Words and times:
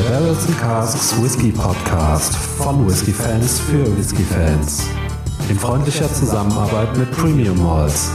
Der 0.00 0.08
Barrels 0.08 0.46
and 0.46 0.58
Casks 0.58 1.22
Whisky 1.22 1.52
Podcast 1.52 2.34
von 2.34 2.86
Whisky 2.88 3.12
Fans 3.12 3.60
für 3.60 3.84
Whisky 3.98 4.22
Fans. 4.22 4.86
In 5.50 5.58
freundlicher 5.58 6.10
Zusammenarbeit 6.10 6.96
mit 6.96 7.10
Premium 7.10 7.62
Malls. 7.62 8.10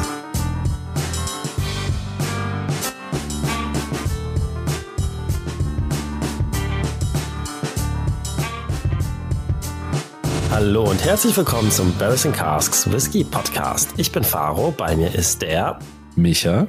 Hallo 10.49 10.89
und 10.89 11.05
herzlich 11.05 11.37
willkommen 11.37 11.69
zum 11.69 11.93
Barrels 11.99 12.25
and 12.25 12.35
Casks 12.35 12.91
Whisky 12.91 13.23
Podcast. 13.23 13.93
Ich 13.97 14.11
bin 14.11 14.23
Faro, 14.23 14.73
bei 14.75 14.95
mir 14.95 15.13
ist 15.13 15.43
der 15.43 15.77
Micha. 16.15 16.67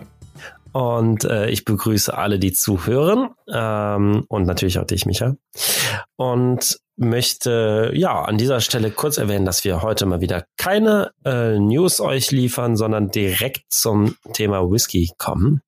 Und 0.77 1.25
äh, 1.25 1.49
ich 1.49 1.65
begrüße 1.65 2.15
alle, 2.15 2.39
die 2.39 2.53
zuhören 2.53 3.31
ähm, 3.51 4.27
und 4.29 4.45
natürlich 4.45 4.79
auch 4.79 4.85
dich, 4.85 5.07
Micha. 5.07 5.35
Und 6.17 6.79
möchte 6.97 7.93
ja 7.95 8.21
an 8.21 8.37
dieser 8.37 8.61
Stelle 8.61 8.91
kurz 8.91 9.17
erwähnen, 9.17 9.47
dass 9.47 9.65
wir 9.65 9.81
heute 9.81 10.05
mal 10.05 10.21
wieder 10.21 10.45
keine 10.59 11.13
äh, 11.25 11.59
News 11.59 11.99
euch 11.99 12.31
liefern, 12.31 12.77
sondern 12.77 13.11
direkt 13.11 13.63
zum 13.71 14.17
Thema 14.35 14.71
Whisky 14.71 15.13
kommen. 15.17 15.63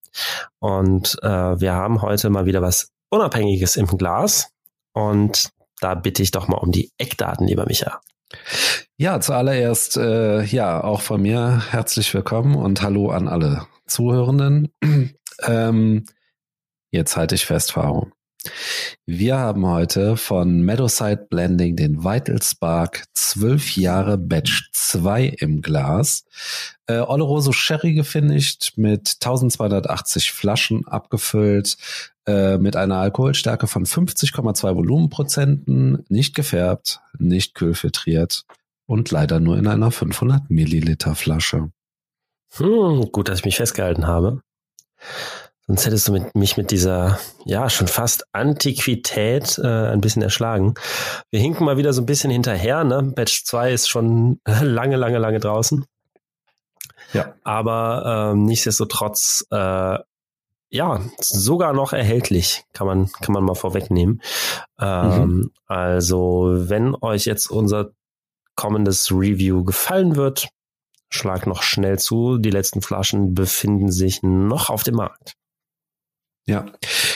Und 0.58 1.16
äh, 1.22 1.58
wir 1.58 1.72
haben 1.72 2.02
heute 2.02 2.28
mal 2.28 2.44
wieder 2.44 2.60
was 2.60 2.90
Unabhängiges 3.08 3.76
im 3.76 3.86
Glas. 3.86 4.50
Und 4.92 5.48
da 5.80 5.94
bitte 5.94 6.22
ich 6.22 6.32
doch 6.32 6.48
mal 6.48 6.58
um 6.58 6.70
die 6.70 6.90
Eckdaten, 6.98 7.46
lieber 7.46 7.64
Micha. 7.64 8.02
Ja, 8.98 9.20
zuallererst, 9.20 9.96
äh, 9.96 10.42
ja, 10.42 10.84
auch 10.84 11.00
von 11.00 11.22
mir 11.22 11.62
herzlich 11.70 12.12
willkommen 12.12 12.56
und 12.56 12.82
hallo 12.82 13.08
an 13.08 13.26
alle 13.26 13.66
Zuhörenden. 13.88 14.68
ähm, 15.42 16.04
jetzt 16.90 17.16
halte 17.16 17.34
ich 17.34 17.46
fest, 17.46 17.72
Faro. 17.72 18.10
Wir 19.04 19.36
haben 19.36 19.66
heute 19.66 20.16
von 20.16 20.62
Meadowside 20.62 21.26
Blending 21.28 21.76
den 21.76 22.04
Vital 22.04 22.40
Spark 22.40 23.04
12 23.14 23.76
Jahre 23.76 24.16
Batch 24.16 24.70
2 24.72 25.26
im 25.26 25.60
Glas. 25.60 26.24
Äh, 26.86 26.98
Oloroso 26.98 27.52
Sherry 27.52 27.94
gefinisht 27.94 28.74
mit 28.76 29.16
1280 29.20 30.32
Flaschen 30.32 30.86
abgefüllt 30.86 31.76
äh, 32.26 32.58
mit 32.58 32.76
einer 32.76 32.96
Alkoholstärke 32.96 33.66
von 33.66 33.84
50,2 33.84 34.76
Volumenprozenten, 34.76 36.04
nicht 36.08 36.34
gefärbt, 36.34 37.00
nicht 37.18 37.54
kühlfiltriert 37.54 38.44
und 38.86 39.10
leider 39.10 39.40
nur 39.40 39.58
in 39.58 39.66
einer 39.66 39.90
500 39.90 40.48
Milliliter 40.48 41.14
Flasche. 41.14 41.70
Hm, 42.56 43.12
gut, 43.12 43.28
dass 43.28 43.40
ich 43.40 43.44
mich 43.44 43.56
festgehalten 43.56 44.06
habe. 44.06 44.40
Sonst 45.68 45.84
hättest 45.84 46.08
du 46.08 46.12
mit, 46.12 46.34
mich 46.34 46.56
mit 46.56 46.70
dieser, 46.70 47.18
ja, 47.44 47.68
schon 47.68 47.88
fast 47.88 48.24
Antiquität 48.32 49.58
äh, 49.58 49.90
ein 49.90 50.00
bisschen 50.00 50.22
erschlagen. 50.22 50.74
Wir 51.30 51.40
hinken 51.40 51.66
mal 51.66 51.76
wieder 51.76 51.92
so 51.92 52.00
ein 52.00 52.06
bisschen 52.06 52.30
hinterher, 52.30 52.84
ne? 52.84 53.02
Batch 53.02 53.44
2 53.44 53.72
ist 53.72 53.88
schon 53.88 54.40
lange, 54.46 54.96
lange, 54.96 55.18
lange 55.18 55.40
draußen. 55.40 55.84
Ja. 57.12 57.34
Aber 57.44 58.32
ähm, 58.32 58.44
nichtsdestotrotz, 58.44 59.46
äh, 59.50 59.98
ja, 60.70 61.00
sogar 61.20 61.74
noch 61.74 61.92
erhältlich, 61.92 62.64
kann 62.72 62.86
man, 62.86 63.12
kann 63.12 63.34
man 63.34 63.44
mal 63.44 63.54
vorwegnehmen. 63.54 64.22
Ähm, 64.80 65.20
mhm. 65.20 65.50
Also, 65.66 66.48
wenn 66.54 66.94
euch 66.98 67.26
jetzt 67.26 67.50
unser 67.50 67.90
kommendes 68.56 69.10
Review 69.10 69.64
gefallen 69.64 70.16
wird, 70.16 70.48
schlag 71.10 71.46
noch 71.46 71.62
schnell 71.62 71.98
zu. 71.98 72.38
Die 72.38 72.50
letzten 72.50 72.82
Flaschen 72.82 73.34
befinden 73.34 73.90
sich 73.90 74.22
noch 74.22 74.70
auf 74.70 74.82
dem 74.82 74.96
Markt. 74.96 75.34
Ja, 76.46 76.64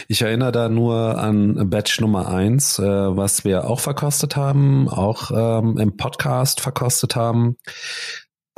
ich 0.09 0.21
erinnere 0.21 0.53
da 0.53 0.69
nur 0.69 1.19
an 1.19 1.71
Batch 1.71 2.01
Nummer 2.01 2.29
eins, 2.29 2.79
äh, 2.79 2.83
was 2.85 3.45
wir 3.45 3.67
auch 3.67 3.81
verkostet 3.81 4.37
haben, 4.37 4.91
auch 4.91 5.31
ähm, 5.35 5.79
im 5.79 5.97
Podcast 5.97 6.61
verkostet 6.61 7.17
haben. 7.17 7.57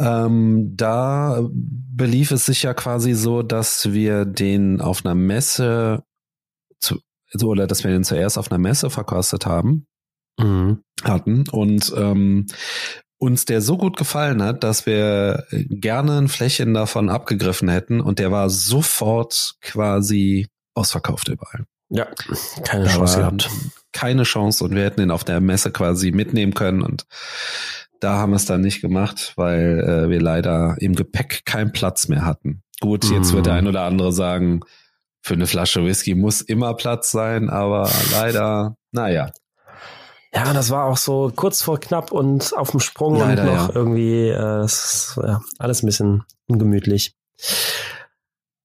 Ähm, 0.01 0.73
da 0.75 1.49
belief 1.53 2.33
es 2.33 2.47
sich 2.47 2.65
ja 2.65 2.75
quasi 2.75 3.13
so, 3.13 3.45
dass 3.45 3.93
wir 3.93 4.25
den 4.25 4.81
auf 4.81 5.05
einer 5.05 5.15
Messe 5.15 6.03
zu, 6.81 6.99
so, 7.31 7.47
oder 7.47 7.69
dass 7.69 7.85
wir 7.85 7.93
den 7.93 8.03
zuerst 8.03 8.37
auf 8.37 8.51
einer 8.51 8.59
Messe 8.59 8.91
verkostet 8.91 9.47
haben. 9.47 9.87
Mhm. 10.37 10.83
hatten 11.05 11.45
und 11.51 11.95
ähm, 11.97 12.47
uns 13.19 13.45
der 13.45 13.61
so 13.61 13.77
gut 13.77 13.97
gefallen 13.97 14.43
hat, 14.43 14.65
dass 14.65 14.87
wir 14.87 15.47
gerne 15.51 16.19
ein 16.19 16.29
Fläschchen 16.29 16.75
davon 16.75 17.09
abgegriffen 17.09 17.69
hätten 17.69 18.01
und 18.01 18.19
der 18.19 18.33
war 18.33 18.51
sofort 18.51 19.55
quasi 19.61 20.49
ausverkauft 20.75 21.29
überall. 21.29 21.65
Ja, 21.89 22.07
keine 22.65 22.85
da 22.85 22.91
Chance 22.91 23.19
gehabt. 23.19 23.51
Keine 23.93 24.25
Chance 24.25 24.65
und 24.65 24.75
wir 24.75 24.83
hätten 24.83 25.01
ihn 25.01 25.11
auf 25.11 25.25
der 25.25 25.41
Messe 25.41 25.71
quasi 25.71 26.11
mitnehmen 26.11 26.55
können 26.55 26.83
und 26.83 27.07
da 28.01 28.19
haben 28.19 28.33
wir 28.33 28.37
es 28.37 28.47
dann 28.47 28.61
nicht 28.61 28.81
gemacht, 28.81 29.33
weil 29.37 29.81
äh, 29.81 30.11
wir 30.11 30.21
leider 30.21 30.77
im 30.81 30.95
Gepäck 30.95 31.45
keinen 31.45 31.73
Platz 31.73 32.09
mehr 32.09 32.25
hatten. 32.27 32.63
Gut, 32.81 33.05
jetzt 33.05 33.33
mm. 33.33 33.37
wird 33.37 33.47
der 33.47 33.55
ein 33.55 33.67
oder 33.67 33.83
andere 33.83 34.13
sagen, 34.13 34.61
für 35.23 35.35
eine 35.35 35.47
Flasche 35.47 35.85
Whisky 35.85 36.15
muss 36.15 36.43
immer 36.43 36.75
Platz 36.75 37.11
sein, 37.11 37.49
aber 37.49 37.91
leider, 38.13 38.77
naja. 38.93 39.31
Ja, 40.35 40.53
das 40.53 40.71
war 40.71 40.87
auch 40.87 40.97
so 40.97 41.33
kurz 41.35 41.63
vor 41.63 41.79
knapp 41.79 42.11
und 42.11 42.57
auf 42.57 42.73
dem 42.73 42.81
Sprung 42.81 43.19
Leider, 43.19 43.43
und 43.43 43.49
noch 43.49 43.69
ja. 43.69 43.75
irgendwie 43.75 44.29
äh, 44.29 44.65
ist, 44.65 45.19
ja, 45.23 45.41
alles 45.59 45.83
ein 45.83 45.87
bisschen 45.87 46.25
ungemütlich. 46.49 47.15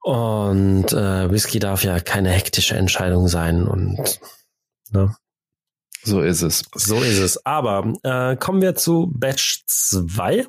Und 0.02 0.92
äh, 0.94 1.30
Whisky 1.30 1.60
darf 1.60 1.84
ja 1.84 2.00
keine 2.00 2.32
hektische 2.32 2.76
Entscheidung 2.76 3.28
sein 3.28 3.68
und 3.68 4.20
ne? 4.92 5.16
So 6.04 6.22
ist 6.22 6.42
es. 6.42 6.64
So 6.74 7.02
ist 7.02 7.20
es. 7.20 7.46
Aber 7.46 7.94
äh, 8.04 8.38
kommen 8.38 8.62
wir 8.62 8.76
zu 8.76 9.12
Batch 9.14 9.64
2. 9.68 10.48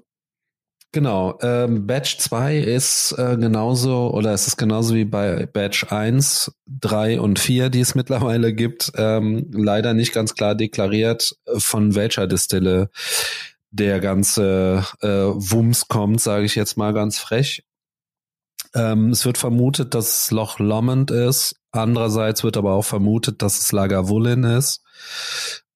Genau, 0.92 1.38
ähm, 1.40 1.86
Batch 1.86 2.18
2 2.18 2.58
ist 2.58 3.12
äh, 3.16 3.36
genauso, 3.36 4.10
oder 4.12 4.32
es 4.32 4.48
ist 4.48 4.56
genauso 4.56 4.96
wie 4.96 5.04
bei 5.04 5.46
Batch 5.46 5.92
1, 5.92 6.52
3 6.66 7.20
und 7.20 7.38
4, 7.38 7.70
die 7.70 7.78
es 7.78 7.94
mittlerweile 7.94 8.52
gibt, 8.52 8.90
ähm, 8.96 9.48
leider 9.52 9.94
nicht 9.94 10.12
ganz 10.12 10.34
klar 10.34 10.56
deklariert, 10.56 11.36
von 11.58 11.94
welcher 11.94 12.26
Distille 12.26 12.90
der 13.70 14.00
ganze 14.00 14.84
äh, 15.00 15.06
Wumms 15.08 15.86
kommt, 15.86 16.20
sage 16.20 16.44
ich 16.44 16.56
jetzt 16.56 16.76
mal 16.76 16.92
ganz 16.92 17.20
frech. 17.20 17.62
Ähm, 18.74 19.10
es 19.10 19.24
wird 19.24 19.38
vermutet, 19.38 19.94
dass 19.94 20.22
es 20.24 20.30
Loch 20.32 20.58
Lomond 20.58 21.12
ist. 21.12 21.54
Andererseits 21.70 22.42
wird 22.42 22.56
aber 22.56 22.72
auch 22.72 22.84
vermutet, 22.84 23.42
dass 23.42 23.60
es 23.60 23.70
Lagavulin 23.70 24.42
ist. 24.42 24.82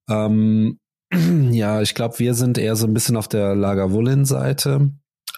Ähm, 0.09 0.81
ja, 1.53 1.83
ich 1.83 1.95
glaube, 1.95 2.19
wir 2.19 2.35
sind 2.35 2.59
eher 2.59 2.75
so 2.75 2.89
ein 2.89 2.95
bisschen 2.95 3.17
auf 3.17 3.29
der 3.29 3.55
Lagavulin-Seite 3.55 4.91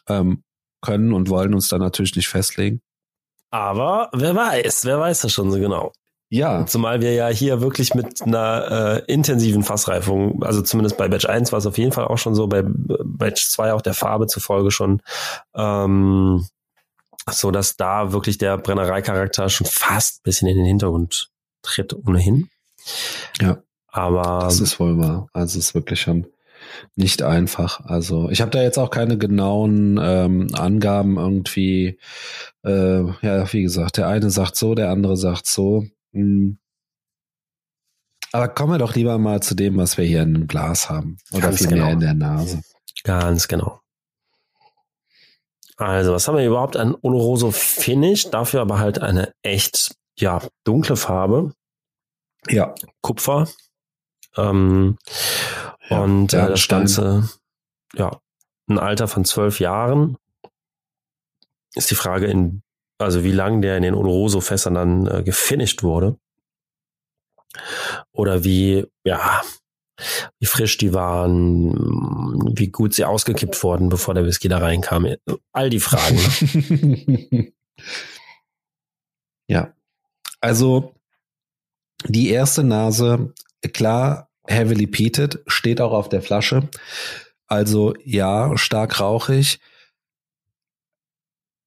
ähm, 0.08 0.42
können 0.82 1.12
und 1.12 1.28
wollen 1.28 1.54
uns 1.54 1.68
da 1.68 1.78
natürlich 1.78 2.16
nicht 2.16 2.28
festlegen. 2.28 2.80
Aber 3.50 4.10
wer 4.12 4.34
weiß, 4.34 4.84
wer 4.84 4.98
weiß 5.00 5.20
das 5.20 5.32
schon 5.32 5.50
so 5.50 5.58
genau. 5.58 5.92
Ja. 6.28 6.66
Zumal 6.66 7.00
wir 7.00 7.14
ja 7.14 7.28
hier 7.28 7.60
wirklich 7.60 7.94
mit 7.94 8.20
einer 8.22 9.02
äh, 9.06 9.12
intensiven 9.12 9.62
Fassreifung, 9.62 10.42
also 10.42 10.60
zumindest 10.60 10.96
bei 10.96 11.06
Batch 11.06 11.26
1 11.26 11.52
war 11.52 11.60
es 11.60 11.66
auf 11.66 11.78
jeden 11.78 11.92
Fall 11.92 12.06
auch 12.06 12.18
schon 12.18 12.34
so, 12.34 12.48
bei 12.48 12.64
Batch 12.64 13.48
2 13.50 13.72
auch 13.72 13.82
der 13.82 13.94
Farbe 13.94 14.26
zufolge 14.26 14.72
schon, 14.72 15.02
ähm, 15.54 16.44
so 17.30 17.50
dass 17.52 17.76
da 17.76 18.12
wirklich 18.12 18.38
der 18.38 18.58
Brennereicharakter 18.58 19.48
schon 19.48 19.66
fast 19.68 20.18
ein 20.18 20.22
bisschen 20.24 20.48
in 20.48 20.56
den 20.56 20.66
Hintergrund 20.66 21.30
tritt 21.62 21.94
ohnehin. 21.94 22.50
Ja. 23.40 23.58
Aber. 23.88 24.40
Das 24.40 24.60
ist 24.60 24.78
wohl 24.78 24.98
wahr. 24.98 25.28
Also 25.32 25.58
es 25.58 25.68
ist 25.68 25.74
wirklich 25.74 26.00
schon 26.00 26.26
nicht 26.94 27.22
einfach. 27.22 27.80
Also 27.84 28.30
ich 28.30 28.40
habe 28.40 28.50
da 28.50 28.62
jetzt 28.62 28.78
auch 28.78 28.90
keine 28.90 29.18
genauen 29.18 29.98
ähm, 30.02 30.48
Angaben 30.54 31.16
irgendwie. 31.16 31.98
Äh, 32.64 33.04
ja, 33.22 33.52
wie 33.52 33.62
gesagt, 33.62 33.96
der 33.96 34.08
eine 34.08 34.30
sagt 34.30 34.56
so, 34.56 34.74
der 34.74 34.90
andere 34.90 35.16
sagt 35.16 35.46
so. 35.46 35.84
Hm. 36.12 36.58
Aber 38.32 38.48
kommen 38.48 38.72
wir 38.72 38.78
doch 38.78 38.94
lieber 38.94 39.18
mal 39.18 39.40
zu 39.42 39.54
dem, 39.54 39.76
was 39.76 39.96
wir 39.96 40.04
hier 40.04 40.22
in 40.22 40.34
dem 40.34 40.46
Glas 40.46 40.90
haben. 40.90 41.16
Oder 41.32 41.52
vielmehr 41.52 41.78
genau. 41.78 41.92
in 41.92 42.00
der 42.00 42.14
Nase. 42.14 42.60
Ganz 43.04 43.48
genau. 43.48 43.80
Also, 45.76 46.12
was 46.12 46.26
haben 46.26 46.36
wir 46.36 46.46
überhaupt 46.46 46.76
an 46.76 46.96
Oloroso 47.02 47.50
Finish? 47.50 48.30
Dafür 48.30 48.62
aber 48.62 48.78
halt 48.78 49.00
eine 49.00 49.32
echt, 49.42 49.94
ja, 50.18 50.42
dunkle 50.64 50.96
Farbe. 50.96 51.52
Ja. 52.48 52.74
Kupfer. 53.02 53.48
Ähm, 54.36 54.98
ja, 55.88 56.00
und 56.00 56.32
äh, 56.32 56.48
das 56.48 56.68
Ganze, 56.68 57.28
ja, 57.94 58.20
ein 58.68 58.78
Alter 58.78 59.08
von 59.08 59.24
zwölf 59.24 59.60
Jahren. 59.60 60.16
Ist 61.74 61.90
die 61.90 61.94
Frage, 61.94 62.26
in, 62.26 62.62
also 62.98 63.22
wie 63.22 63.32
lang 63.32 63.60
der 63.60 63.76
in 63.76 63.82
den 63.82 63.94
Oloroso-Fässern 63.94 64.74
dann 64.74 65.06
äh, 65.06 65.22
gefinisht 65.22 65.82
wurde. 65.82 66.18
Oder 68.12 68.44
wie, 68.44 68.86
ja, 69.04 69.42
wie 70.38 70.46
frisch 70.46 70.76
die 70.78 70.92
waren, 70.92 71.74
wie 72.56 72.68
gut 72.68 72.94
sie 72.94 73.04
ausgekippt 73.04 73.62
wurden, 73.62 73.88
bevor 73.88 74.14
der 74.14 74.24
Whisky 74.24 74.48
da 74.48 74.58
reinkam. 74.58 75.06
All 75.52 75.70
die 75.70 75.80
Fragen. 75.80 77.52
ja. 79.48 79.72
Also 80.40 80.94
Die 82.08 82.28
erste 82.28 82.62
Nase, 82.62 83.32
klar, 83.72 84.28
heavily 84.48 84.86
peated, 84.86 85.42
steht 85.46 85.80
auch 85.80 85.92
auf 85.92 86.08
der 86.08 86.22
Flasche. 86.22 86.68
Also 87.46 87.94
ja, 88.04 88.56
stark 88.56 89.00
rauchig. 89.00 89.60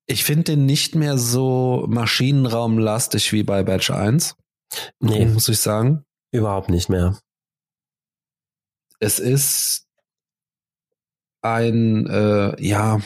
Ich 0.06 0.24
finde 0.24 0.44
den 0.46 0.66
nicht 0.66 0.96
mehr 0.96 1.18
so 1.18 1.86
maschinenraumlastig 1.88 3.32
wie 3.32 3.44
bei 3.44 3.64
Batch 3.64 3.92
1. 3.92 4.36
Nee, 5.00 5.26
Muss 5.26 5.50
ich 5.50 5.60
sagen. 5.60 6.04
überhaupt 6.32 6.70
nicht 6.70 6.90
mehr. 6.90 7.20
Es 9.00 9.20
ist 9.20 9.88
ein, 11.42 12.08
äh, 12.08 12.62
ja, 12.62 13.00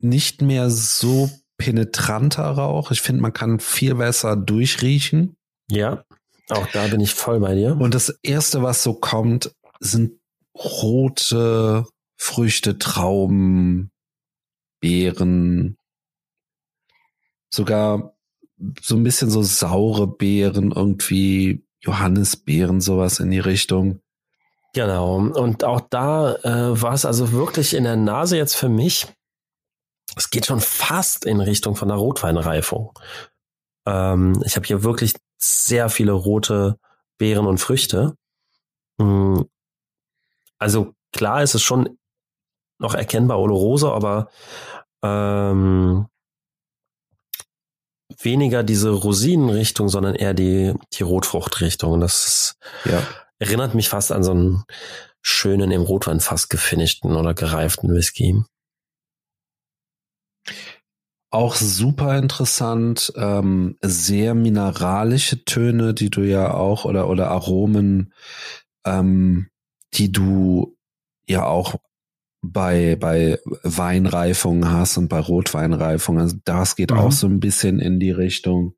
nicht 0.00 0.42
mehr 0.42 0.70
so 0.70 1.30
penetranter 1.58 2.44
Rauch. 2.50 2.90
Ich 2.90 3.00
finde, 3.00 3.22
man 3.22 3.32
kann 3.32 3.60
viel 3.60 3.94
besser 3.96 4.36
durchriechen. 4.36 5.36
Ja, 5.70 6.04
auch 6.48 6.66
da 6.72 6.86
bin 6.86 7.00
ich 7.00 7.14
voll 7.14 7.40
bei 7.40 7.54
dir. 7.54 7.76
Und 7.78 7.94
das 7.94 8.18
erste, 8.22 8.62
was 8.62 8.82
so 8.82 8.94
kommt, 8.94 9.54
sind 9.80 10.18
rote 10.54 11.86
Früchte, 12.16 12.78
Trauben, 12.78 13.90
Beeren, 14.80 15.76
sogar 17.50 18.14
so 18.80 18.96
ein 18.96 19.04
bisschen 19.04 19.30
so 19.30 19.42
saure 19.42 20.06
Beeren, 20.06 20.72
irgendwie 20.72 21.64
Johannisbeeren, 21.80 22.80
sowas 22.80 23.20
in 23.20 23.30
die 23.30 23.38
Richtung. 23.38 24.00
Genau. 24.74 25.16
Und 25.16 25.64
auch 25.64 25.80
da 25.80 26.34
äh, 26.36 26.82
war 26.82 26.92
es 26.92 27.04
also 27.04 27.32
wirklich 27.32 27.74
in 27.74 27.84
der 27.84 27.96
Nase 27.96 28.36
jetzt 28.36 28.54
für 28.54 28.68
mich. 28.68 29.06
Es 30.16 30.30
geht 30.30 30.46
schon 30.46 30.60
fast 30.60 31.24
in 31.24 31.40
Richtung 31.40 31.76
von 31.76 31.88
der 31.88 31.96
Rotweinreifung. 31.96 32.92
Ähm, 33.88 34.42
ich 34.44 34.56
habe 34.56 34.66
hier 34.66 34.82
wirklich 34.84 35.14
sehr 35.38 35.88
viele 35.88 36.12
rote 36.12 36.78
Beeren 37.16 37.46
und 37.46 37.58
Früchte. 37.58 38.14
Mm, 38.98 39.42
Also 40.58 40.94
klar 41.12 41.42
ist 41.42 41.54
es 41.54 41.62
schon 41.62 41.98
noch 42.78 42.94
erkennbar 42.94 43.38
Oloroso, 43.40 43.92
aber 43.92 44.28
ähm, 45.02 46.06
weniger 48.20 48.62
diese 48.62 48.90
Rosinenrichtung, 48.90 49.88
sondern 49.88 50.14
eher 50.14 50.34
die, 50.34 50.74
die 50.92 51.02
Rotfruchtrichtung. 51.02 52.00
Das 52.00 52.56
Ja. 52.84 53.02
erinnert 53.38 53.74
mich 53.74 53.88
fast 53.88 54.12
an 54.12 54.22
so 54.22 54.32
einen 54.32 54.64
schönen 55.22 55.70
im 55.70 55.82
Rotweinfass 55.82 56.48
gefinischten 56.48 57.16
oder 57.16 57.34
gereiften 57.34 57.94
Whisky. 57.94 58.42
Auch 61.30 61.56
super 61.56 62.16
interessant, 62.18 63.12
ähm, 63.16 63.76
sehr 63.82 64.34
mineralische 64.34 65.44
Töne, 65.44 65.92
die 65.92 66.08
du 66.08 66.22
ja 66.22 66.54
auch 66.54 66.86
oder 66.86 67.08
oder 67.08 67.30
Aromen, 67.30 68.14
ähm, 68.86 69.48
die 69.94 70.10
du 70.10 70.76
ja 71.26 71.44
auch 71.44 71.74
bei 72.40 72.96
bei 72.96 73.38
Weinreifungen 73.62 74.70
hast 74.70 74.96
und 74.96 75.08
bei 75.08 75.20
Rotweinreifungen. 75.20 76.22
Also 76.22 76.36
das 76.44 76.76
geht 76.76 76.92
Mhm. 76.92 76.98
auch 76.98 77.12
so 77.12 77.26
ein 77.26 77.40
bisschen 77.40 77.78
in 77.78 78.00
die 78.00 78.10
Richtung. 78.12 78.74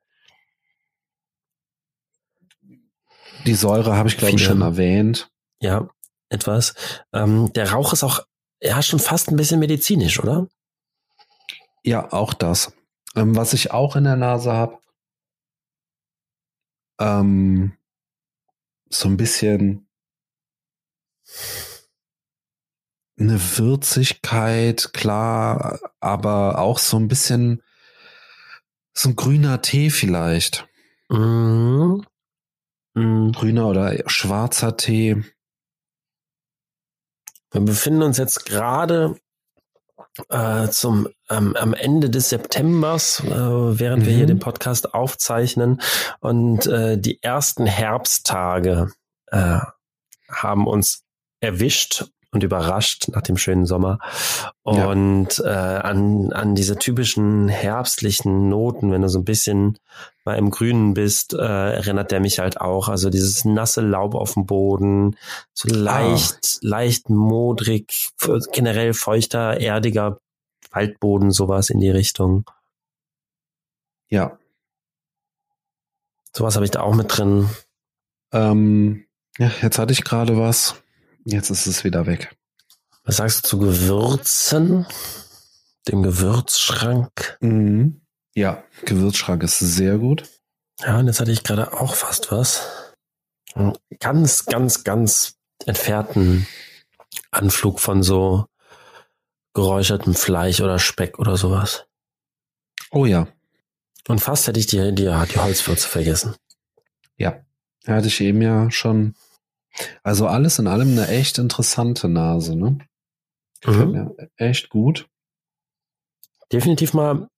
Die 3.47 3.55
Säure 3.55 3.97
habe 3.97 4.09
ich 4.09 4.17
glaube 4.17 4.37
ich 4.37 4.45
schon 4.45 4.61
erwähnt. 4.61 5.31
Ja, 5.63 5.89
etwas. 6.31 6.75
Ähm, 7.13 7.53
der 7.55 7.71
Rauch 7.71 7.93
ist 7.93 8.03
auch, 8.03 8.21
ja, 8.63 8.83
schon 8.83 8.99
fast 8.99 9.29
ein 9.29 9.37
bisschen 9.37 9.61
medizinisch, 9.61 10.19
oder? 10.21 10.49
Ja, 11.83 12.13
auch 12.13 12.35
das. 12.35 12.73
Ähm, 13.17 13.37
was 13.37 13.53
ich 13.53 13.73
auch 13.73 13.97
in 13.97 14.05
der 14.05 14.17
Nase 14.17 14.53
habe, 14.53 14.79
ähm, 17.01 17.77
so 18.89 19.09
ein 19.09 19.17
bisschen 19.17 19.89
eine 23.19 23.41
Würzigkeit, 23.59 24.93
klar, 24.93 25.79
aber 26.01 26.59
auch 26.59 26.79
so 26.79 26.97
ein 26.97 27.09
bisschen 27.09 27.63
so 28.93 29.11
ein 29.11 29.17
grüner 29.17 29.63
Tee 29.63 29.91
vielleicht. 29.91 30.67
Mhm. 31.09 32.05
Mhm. 32.95 33.33
Grüner 33.33 33.69
oder 33.69 34.09
schwarzer 34.09 34.77
Tee. 34.77 35.23
Wir 37.53 37.61
befinden 37.61 38.03
uns 38.03 38.19
jetzt 38.19 38.47
gerade 38.47 39.17
äh, 40.29 40.69
zum 40.69 41.09
ähm, 41.29 41.57
am 41.57 41.75
Ende 41.75 42.11
des 42.11 42.29
Septembers, 42.31 43.21
äh, 43.25 43.31
während 43.31 44.05
wir 44.07 44.13
Mhm. 44.13 44.17
hier 44.17 44.27
den 44.27 44.39
Podcast 44.39 44.95
aufzeichnen 44.95 45.81
und 46.21 46.67
äh, 46.67 46.99
die 46.99 47.23
ersten 47.23 47.67
Herbsttage 47.67 48.89
äh, 49.27 49.59
haben 50.31 50.67
uns 50.67 51.05
erwischt 51.41 52.05
und 52.33 52.43
überrascht 52.45 53.09
nach 53.09 53.23
dem 53.23 53.37
schönen 53.37 53.67
Sommer 53.67 53.99
Ja. 54.65 54.87
und 54.89 55.41
äh, 55.41 55.49
an 55.49 56.33
an 56.33 56.55
diese 56.55 56.77
typischen 56.79 57.49
herbstlichen 57.49 58.49
Noten, 58.49 58.93
wenn 58.93 59.03
du 59.03 59.09
so 59.09 59.19
ein 59.19 59.25
bisschen 59.25 59.79
mal 60.25 60.37
im 60.39 60.51
Grünen 60.51 60.95
bist, 60.95 61.35
äh, 61.35 61.39
erinnert 61.39 62.11
der 62.13 62.21
mich 62.21 62.39
halt 62.39 62.61
auch. 62.61 62.89
Also 62.89 63.11
dieses 63.11 63.45
nasse 63.45 63.81
Laub 63.81 64.15
auf 64.15 64.35
dem 64.35 64.47
Boden, 64.47 65.17
so 65.53 65.69
leicht, 65.69 66.59
leicht 66.63 67.11
modrig, 67.11 68.11
generell 68.53 68.95
feuchter, 68.95 69.59
erdiger 69.61 70.19
Waldboden, 70.71 71.33
sowas 71.33 71.69
in 71.71 71.81
die 71.81 71.91
Richtung. 71.91 72.45
Ja. 74.09 74.39
Sowas 76.33 76.55
habe 76.55 76.65
ich 76.65 76.71
da 76.71 76.81
auch 76.83 76.95
mit 76.95 77.17
drin. 77.17 77.49
Ähm, 78.33 79.05
ja, 79.39 79.51
jetzt 79.63 79.79
hatte 79.81 79.93
ich 79.93 80.05
gerade 80.05 80.39
was. 80.39 80.81
Jetzt 81.31 81.51
ist 81.51 81.67
es 81.67 81.85
wieder 81.85 82.07
weg. 82.07 82.37
Was 83.05 83.17
sagst 83.17 83.45
du 83.45 83.49
zu 83.49 83.59
Gewürzen? 83.59 84.87
Dem 85.89 86.03
Gewürzschrank? 86.03 87.39
Mhm. 87.41 88.03
Ja, 88.35 88.63
Gewürzschrank 88.85 89.43
ist 89.43 89.59
sehr 89.59 89.99
gut. 89.99 90.29
Ja, 90.81 90.99
und 90.99 91.07
jetzt 91.07 91.21
hatte 91.21 91.33
ich 91.33 91.43
gerade 91.43 91.73
auch 91.73 91.95
fast 91.95 92.31
was. 92.31 92.95
Einen 93.55 93.77
Ganz, 93.99 94.47
ganz, 94.47 94.85
ganz 94.85 95.37
entfernten 95.67 96.47
Anflug 97.31 97.81
von 97.81 98.03
so 98.03 98.47
geräuchertem 99.55 100.15
Fleisch 100.15 100.61
oder 100.61 100.79
Speck 100.79 101.19
oder 101.19 101.37
sowas. 101.37 101.87
Oh 102.91 103.07
ja. 103.07 103.29
Und 104.09 104.21
fast 104.21 104.47
hätte 104.47 104.59
ich 104.59 104.67
die, 104.67 104.95
die, 104.95 105.05
die 105.05 105.39
Holzwürze 105.39 105.89
vergessen. 105.89 106.35
Ja, 107.17 107.41
hatte 107.87 108.09
ich 108.09 108.21
eben 108.21 108.43
ja 108.43 108.71
schon. 108.71 109.15
Also 110.03 110.27
alles 110.27 110.59
in 110.59 110.67
allem 110.67 110.91
eine 110.93 111.09
echt 111.09 111.39
interessante 111.39 112.09
Nase, 112.09 112.57
ne? 112.57 112.79
Mhm. 113.65 114.13
echt 114.37 114.71
gut. 114.71 115.07
Definitiv 116.53 116.95
mal, 116.95 117.29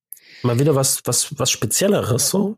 mal 0.43 0.59
wieder 0.59 0.75
was, 0.75 1.03
was, 1.05 1.39
was 1.39 1.51
Spezielleres 1.51 2.31
so. 2.31 2.57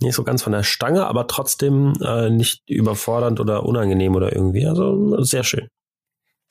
Nicht 0.00 0.14
so 0.14 0.22
ganz 0.22 0.42
von 0.42 0.52
der 0.52 0.62
Stange, 0.62 1.06
aber 1.06 1.26
trotzdem 1.26 1.94
äh, 2.00 2.30
nicht 2.30 2.62
überfordernd 2.68 3.40
oder 3.40 3.66
unangenehm 3.66 4.14
oder 4.14 4.32
irgendwie. 4.32 4.64
Also 4.66 5.20
sehr 5.22 5.42
schön. 5.42 5.68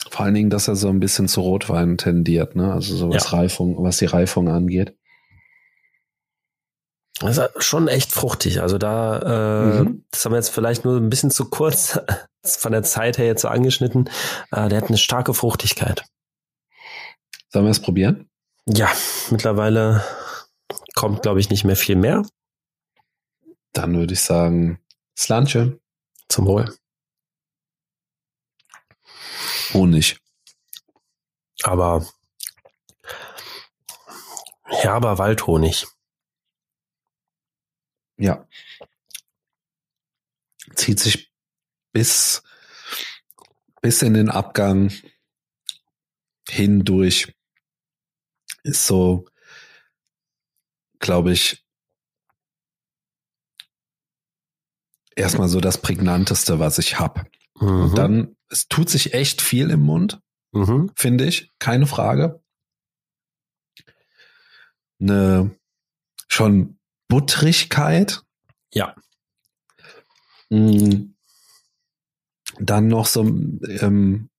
Vor 0.09 0.25
allen 0.25 0.33
Dingen, 0.33 0.49
dass 0.49 0.67
er 0.67 0.75
so 0.75 0.89
ein 0.89 0.99
bisschen 0.99 1.27
zu 1.27 1.41
Rotwein 1.41 1.97
tendiert, 1.97 2.55
ne? 2.55 2.73
Also 2.73 2.95
so 2.95 3.09
was 3.09 3.31
Ja. 3.31 3.37
Reifung, 3.37 3.81
was 3.83 3.97
die 3.97 4.05
Reifung 4.05 4.49
angeht. 4.49 4.96
Das 7.19 7.37
ist 7.37 7.63
schon 7.63 7.87
echt 7.87 8.11
fruchtig. 8.11 8.61
Also 8.61 8.77
da, 8.77 9.19
äh, 9.19 9.79
Mhm. 9.83 10.05
das 10.11 10.23
haben 10.23 10.33
wir 10.33 10.37
jetzt 10.37 10.49
vielleicht 10.49 10.85
nur 10.85 10.97
ein 10.97 11.09
bisschen 11.09 11.31
zu 11.31 11.49
kurz 11.49 11.99
von 12.43 12.71
der 12.71 12.83
Zeit 12.83 13.17
her 13.17 13.25
jetzt 13.25 13.41
so 13.41 13.47
angeschnitten. 13.47 14.09
Äh, 14.51 14.69
der 14.69 14.81
hat 14.81 14.89
eine 14.89 14.97
starke 14.97 15.33
Fruchtigkeit. 15.33 16.03
Sollen 17.49 17.65
wir 17.65 17.71
es 17.71 17.81
probieren? 17.81 18.29
Ja, 18.65 18.91
mittlerweile 19.31 20.03
kommt, 20.95 21.21
glaube 21.23 21.39
ich, 21.39 21.49
nicht 21.49 21.63
mehr 21.63 21.75
viel 21.77 21.95
mehr. 21.95 22.23
Dann 23.73 23.95
würde 23.97 24.13
ich 24.13 24.21
sagen, 24.21 24.79
Slantje, 25.17 25.79
Zum 26.29 26.45
Wohl. 26.45 26.75
Honig. 29.73 30.19
Aber 31.63 32.05
herber 34.65 35.17
Waldhonig. 35.17 35.87
Ja. 38.17 38.47
Zieht 40.75 40.99
sich 40.99 41.31
bis, 41.93 42.43
bis 43.81 44.01
in 44.01 44.13
den 44.13 44.29
Abgang 44.29 44.91
hindurch. 46.49 47.33
Ist 48.63 48.85
so, 48.85 49.27
glaube 50.99 51.31
ich, 51.31 51.63
erstmal 55.15 55.47
so 55.47 55.59
das 55.61 55.81
prägnanteste, 55.81 56.59
was 56.59 56.77
ich 56.79 56.99
hab. 56.99 57.29
Mhm. 57.59 57.67
Und 57.67 57.97
dann, 57.97 58.37
es 58.49 58.67
tut 58.67 58.89
sich 58.89 59.13
echt 59.13 59.41
viel 59.41 59.69
im 59.69 59.81
Mund, 59.81 60.21
Mhm. 60.53 60.91
finde 60.95 61.25
ich, 61.25 61.53
keine 61.59 61.87
Frage. 61.87 62.43
Eine 64.99 65.55
schon 66.27 66.76
Buttrigkeit. 67.07 68.23
Ja. 68.73 68.95
Mm. 70.49 71.13
Dann 72.59 72.87
noch 72.87 73.05
so, 73.05 73.21
ähm, 73.21 74.29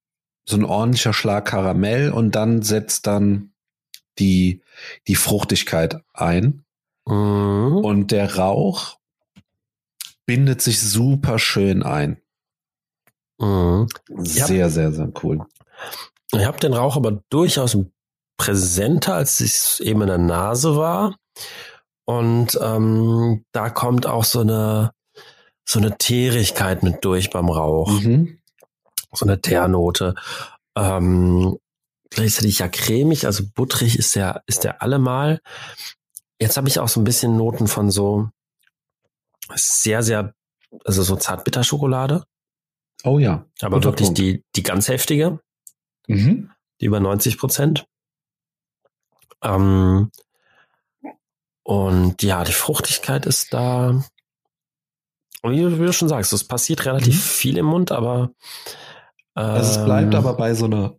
so 0.45 0.57
ein 0.57 0.65
ordentlicher 0.65 1.13
Schlag 1.13 1.47
Karamell 1.47 2.11
und 2.11 2.35
dann 2.35 2.63
setzt 2.63 3.07
dann 3.07 3.53
die, 4.19 4.63
die 5.07 5.15
Fruchtigkeit 5.15 6.03
ein. 6.13 6.65
Mhm. 7.07 7.79
Und 7.85 8.11
der 8.11 8.37
Rauch 8.37 8.99
bindet 10.27 10.61
sich 10.61 10.81
super 10.81 11.39
schön 11.39 11.83
ein. 11.83 12.21
Mhm. 13.39 13.87
Sehr, 14.17 14.71
sehr, 14.71 14.93
sehr 14.93 15.13
cool. 15.23 15.47
Ich 16.33 16.45
habe 16.45 16.59
den 16.59 16.75
Rauch 16.75 16.97
aber 16.97 17.23
durchaus 17.31 17.77
präsenter, 18.37 19.15
als 19.15 19.41
es 19.41 19.81
eben 19.81 20.03
in 20.03 20.09
der 20.09 20.19
Nase 20.19 20.77
war. 20.77 21.17
Und 22.09 22.59
ähm, 22.63 23.45
da 23.53 23.69
kommt 23.69 24.07
auch 24.07 24.25
so 24.25 24.41
eine 24.41 24.93
so 25.67 25.79
eine 25.79 25.99
Teerigkeit 25.99 26.83
mit 26.83 27.05
durch 27.05 27.29
beim 27.29 27.51
Rauch, 27.51 27.91
Mhm. 28.01 28.39
so 29.13 29.27
eine 29.27 29.43
Teernote. 29.43 30.15
Ähm, 30.75 31.59
gleichzeitig 32.09 32.61
ja 32.61 32.69
cremig, 32.69 33.27
also 33.27 33.45
butterig 33.55 33.99
ist 33.99 34.17
der 34.17 34.43
ist 34.47 34.65
der 34.65 34.81
allemal. 34.81 35.43
Jetzt 36.41 36.57
habe 36.57 36.69
ich 36.69 36.79
auch 36.79 36.89
so 36.89 36.99
ein 36.99 37.05
bisschen 37.05 37.37
Noten 37.37 37.69
von 37.69 37.91
so 37.91 38.31
sehr 39.55 40.03
sehr 40.03 40.33
also 40.87 41.03
so 41.03 41.15
Zartbitterschokolade, 41.17 42.25
Oh 43.05 43.19
ja. 43.19 43.45
aber 43.61 43.85
wirklich 43.85 44.07
Punkt. 44.09 44.19
die 44.19 44.43
die 44.57 44.63
ganz 44.63 44.89
heftige. 44.89 45.41
Mhm. 46.07 46.51
die 46.81 46.87
über 46.87 47.01
90 47.01 47.37
Prozent. 47.37 47.87
Ähm, 49.43 50.11
und 51.69 52.23
ja, 52.23 52.45
die 52.45 52.53
Fruchtigkeit 52.53 53.27
ist 53.27 53.53
da. 53.53 54.03
Und 55.43 55.53
Wie, 55.53 55.79
wie 55.79 55.85
du 55.85 55.93
schon 55.93 56.09
sagst, 56.09 56.33
es 56.33 56.45
passiert 56.45 56.87
relativ 56.87 57.15
Mhm. 57.15 57.19
viel 57.19 57.59
im 57.59 57.67
Mund, 57.67 57.93
aber 57.93 58.31
Also 59.35 59.73
es 59.73 59.85
bleibt 59.85 60.15
ähm, 60.15 60.19
aber 60.19 60.33
bei 60.35 60.55
so 60.55 60.65
einer 60.65 60.97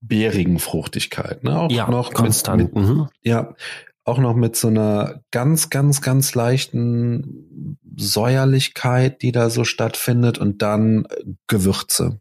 bärigen 0.00 0.58
Fruchtigkeit, 0.58 1.44
ne? 1.44 1.56
Auch 1.56 1.70
ja, 1.70 1.88
noch 1.88 2.12
konstant. 2.12 2.74
Mit, 2.74 2.74
mit, 2.74 2.84
mhm. 2.84 3.08
ja, 3.22 3.54
auch 4.02 4.18
noch 4.18 4.34
mit 4.34 4.56
so 4.56 4.66
einer 4.66 5.22
ganz, 5.30 5.70
ganz, 5.70 6.00
ganz 6.00 6.34
leichten 6.34 7.78
Säuerlichkeit, 7.96 9.22
die 9.22 9.30
da 9.30 9.50
so 9.50 9.62
stattfindet 9.62 10.36
und 10.36 10.62
dann 10.62 11.06
Gewürze. 11.46 12.18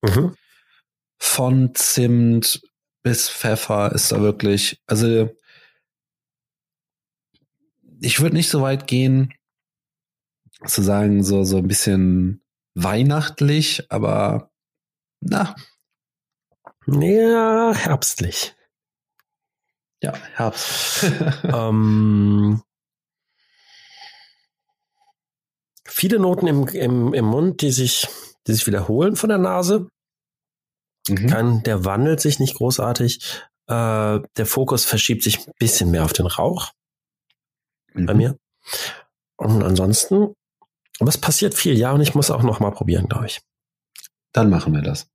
Mhm. 0.00 0.32
Von 1.18 1.74
Zimt 1.74 2.62
bis 3.02 3.28
Pfeffer 3.28 3.92
ist 3.92 4.12
da 4.12 4.22
wirklich, 4.22 4.80
also 4.86 5.28
ich 8.00 8.20
würde 8.20 8.36
nicht 8.36 8.48
so 8.48 8.62
weit 8.62 8.86
gehen, 8.86 9.32
zu 10.66 10.82
sagen, 10.82 11.22
so, 11.22 11.44
so 11.44 11.58
ein 11.58 11.68
bisschen 11.68 12.42
weihnachtlich, 12.74 13.90
aber 13.90 14.50
na, 15.20 15.54
Ja, 16.86 17.72
herbstlich. 17.74 18.54
ja, 20.02 20.14
Herbst. 20.34 21.04
ähm, 21.44 22.62
viele 25.86 26.18
Noten 26.18 26.46
im, 26.46 26.66
im, 26.68 27.14
im 27.14 27.24
Mund, 27.24 27.62
die 27.62 27.72
sich, 27.72 28.08
die 28.46 28.52
sich 28.52 28.66
wiederholen 28.66 29.16
von 29.16 29.28
der 29.28 29.38
Nase. 29.38 29.88
Mhm. 31.08 31.26
Kein, 31.28 31.62
der 31.64 31.84
wandelt 31.84 32.20
sich 32.20 32.38
nicht 32.38 32.56
großartig. 32.56 33.42
Äh, 33.66 34.20
der 34.36 34.46
Fokus 34.46 34.84
verschiebt 34.84 35.22
sich 35.22 35.46
ein 35.46 35.52
bisschen 35.58 35.90
mehr 35.90 36.04
auf 36.04 36.12
den 36.12 36.26
Rauch 36.26 36.72
bei 37.94 38.12
Mhm. 38.14 38.16
mir. 38.16 38.38
Und 39.36 39.62
ansonsten, 39.62 40.34
aber 41.00 41.08
es 41.08 41.18
passiert 41.18 41.54
viel, 41.54 41.78
ja, 41.78 41.92
und 41.92 42.00
ich 42.00 42.14
muss 42.14 42.30
auch 42.30 42.42
noch 42.42 42.60
mal 42.60 42.70
probieren, 42.72 43.08
glaube 43.08 43.26
ich. 43.26 43.40
Dann 44.32 44.50
machen 44.50 44.74
wir 44.74 44.82
das. 44.82 45.08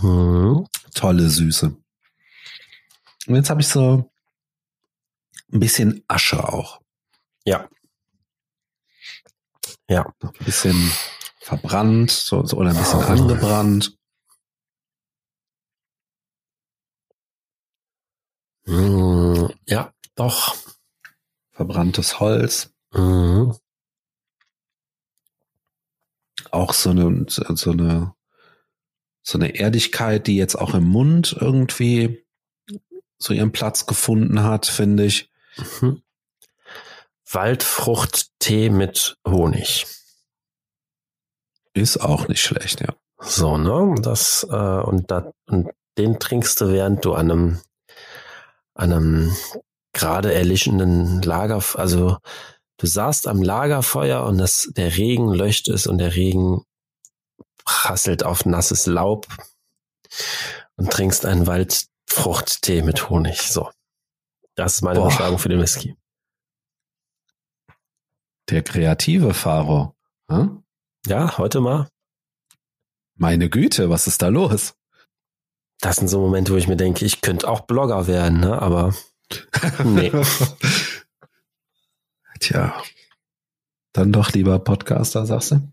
Mhm. 0.00 0.66
Tolle 0.94 1.28
Süße. 1.28 1.76
Und 3.26 3.34
jetzt 3.34 3.50
habe 3.50 3.60
ich 3.60 3.68
so 3.68 4.10
ein 5.52 5.60
bisschen 5.60 6.04
Asche 6.08 6.46
auch. 6.48 6.80
Ja. 7.44 7.68
Ja. 9.88 10.12
Ein 10.22 10.44
bisschen 10.44 10.92
verbrannt 11.40 12.10
so, 12.10 12.44
so, 12.46 12.56
oder 12.56 12.70
ein 12.70 12.76
bisschen 12.76 13.02
angebrannt. 13.02 13.96
Mhm. 18.64 19.52
Ja, 19.66 19.92
doch. 20.14 20.56
Verbranntes 21.50 22.20
Holz. 22.20 22.72
Mhm. 22.92 23.56
Auch 26.50 26.72
so 26.72 26.90
eine, 26.90 27.24
so 27.28 27.70
eine, 27.70 28.14
so 29.22 29.38
eine 29.38 29.54
Erdigkeit, 29.54 30.26
die 30.26 30.36
jetzt 30.36 30.56
auch 30.56 30.74
im 30.74 30.84
Mund 30.84 31.36
irgendwie 31.38 32.24
so 33.18 33.32
ihren 33.32 33.52
Platz 33.52 33.86
gefunden 33.86 34.42
hat, 34.42 34.66
finde 34.66 35.04
ich. 35.04 35.30
Mhm. 35.80 36.02
Waldfruchttee 37.30 38.68
mit 38.70 39.16
Honig. 39.26 39.86
Ist 41.74 41.98
auch 41.98 42.28
nicht 42.28 42.42
schlecht, 42.42 42.80
ja. 42.80 42.94
So, 43.18 43.56
ne? 43.56 43.94
Das, 44.02 44.46
äh, 44.50 44.54
und, 44.56 45.10
da, 45.10 45.32
und 45.46 45.70
den 45.96 46.18
trinkst 46.18 46.60
du, 46.60 46.70
während 46.70 47.04
du 47.04 47.14
an 47.14 47.30
einem, 47.30 47.60
an 48.74 48.92
einem 48.92 49.36
gerade 49.92 50.32
erlischenden 50.32 51.22
Lager, 51.22 51.62
also 51.74 52.18
du 52.78 52.86
saßt 52.86 53.28
am 53.28 53.42
Lagerfeuer 53.42 54.24
und 54.24 54.38
das, 54.38 54.70
der 54.76 54.96
Regen 54.96 55.32
löscht 55.32 55.68
es 55.68 55.86
und 55.86 55.98
der 55.98 56.14
Regen 56.14 56.64
prasselt 57.64 58.24
auf 58.24 58.44
nasses 58.44 58.86
Laub 58.86 59.26
und 60.76 60.90
trinkst 60.90 61.26
einen 61.26 61.46
Waldfruchttee 61.46 62.82
mit 62.82 63.08
Honig. 63.10 63.42
So. 63.42 63.70
Das 64.54 64.74
ist 64.74 64.82
meine 64.82 65.00
Boah. 65.00 65.08
Beschreibung 65.08 65.38
für 65.38 65.48
den 65.48 65.60
Whisky. 65.60 65.96
Der 68.48 68.62
kreative 68.62 69.34
Faro. 69.34 69.94
Hm? 70.28 70.62
Ja, 71.06 71.38
heute 71.38 71.60
mal. 71.60 71.88
Meine 73.14 73.48
Güte, 73.48 73.90
was 73.90 74.06
ist 74.06 74.22
da 74.22 74.28
los? 74.28 74.74
Das 75.82 75.96
sind 75.96 76.08
so 76.08 76.20
Momente, 76.20 76.52
wo 76.52 76.56
ich 76.56 76.68
mir 76.68 76.76
denke, 76.76 77.04
ich 77.04 77.20
könnte 77.20 77.46
auch 77.48 77.62
Blogger 77.62 78.06
werden, 78.06 78.40
ne? 78.40 78.62
aber 78.62 78.94
Nee. 79.84 80.10
Tja. 82.40 82.74
Dann 83.92 84.12
doch 84.12 84.32
lieber 84.32 84.58
Podcaster, 84.58 85.26
sagst 85.26 85.50
du? 85.50 85.68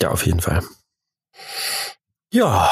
Ja, 0.00 0.10
auf 0.10 0.26
jeden 0.26 0.40
Fall. 0.40 0.62
Ja, 2.32 2.68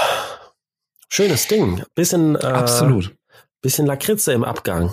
schönes 1.08 1.48
Ding. 1.48 1.82
Bisschen, 1.94 2.36
äh, 2.36 2.40
Absolut. 2.46 3.16
bisschen 3.62 3.86
Lakritze 3.86 4.32
im 4.32 4.44
Abgang, 4.44 4.92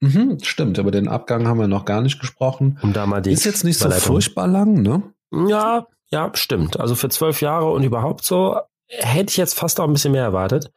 Mhm, 0.00 0.38
stimmt, 0.42 0.76
über 0.76 0.90
den 0.90 1.08
Abgang 1.08 1.46
haben 1.48 1.58
wir 1.58 1.68
noch 1.68 1.86
gar 1.86 2.02
nicht 2.02 2.20
gesprochen. 2.20 2.78
um 2.82 2.92
da 2.92 3.06
mal 3.06 3.22
die. 3.22 3.30
Ist 3.32 3.44
jetzt 3.46 3.64
nicht 3.64 3.78
so 3.78 3.90
furchtbar 3.90 4.46
lang, 4.46 4.82
ne? 4.82 5.02
Ja, 5.48 5.86
ja, 6.10 6.30
stimmt. 6.34 6.78
Also 6.78 6.94
für 6.94 7.08
zwölf 7.08 7.40
Jahre 7.40 7.70
und 7.72 7.82
überhaupt 7.82 8.22
so 8.24 8.60
hätte 8.88 9.30
ich 9.30 9.36
jetzt 9.36 9.54
fast 9.54 9.80
auch 9.80 9.84
ein 9.84 9.92
bisschen 9.92 10.12
mehr 10.12 10.22
erwartet. 10.22 10.72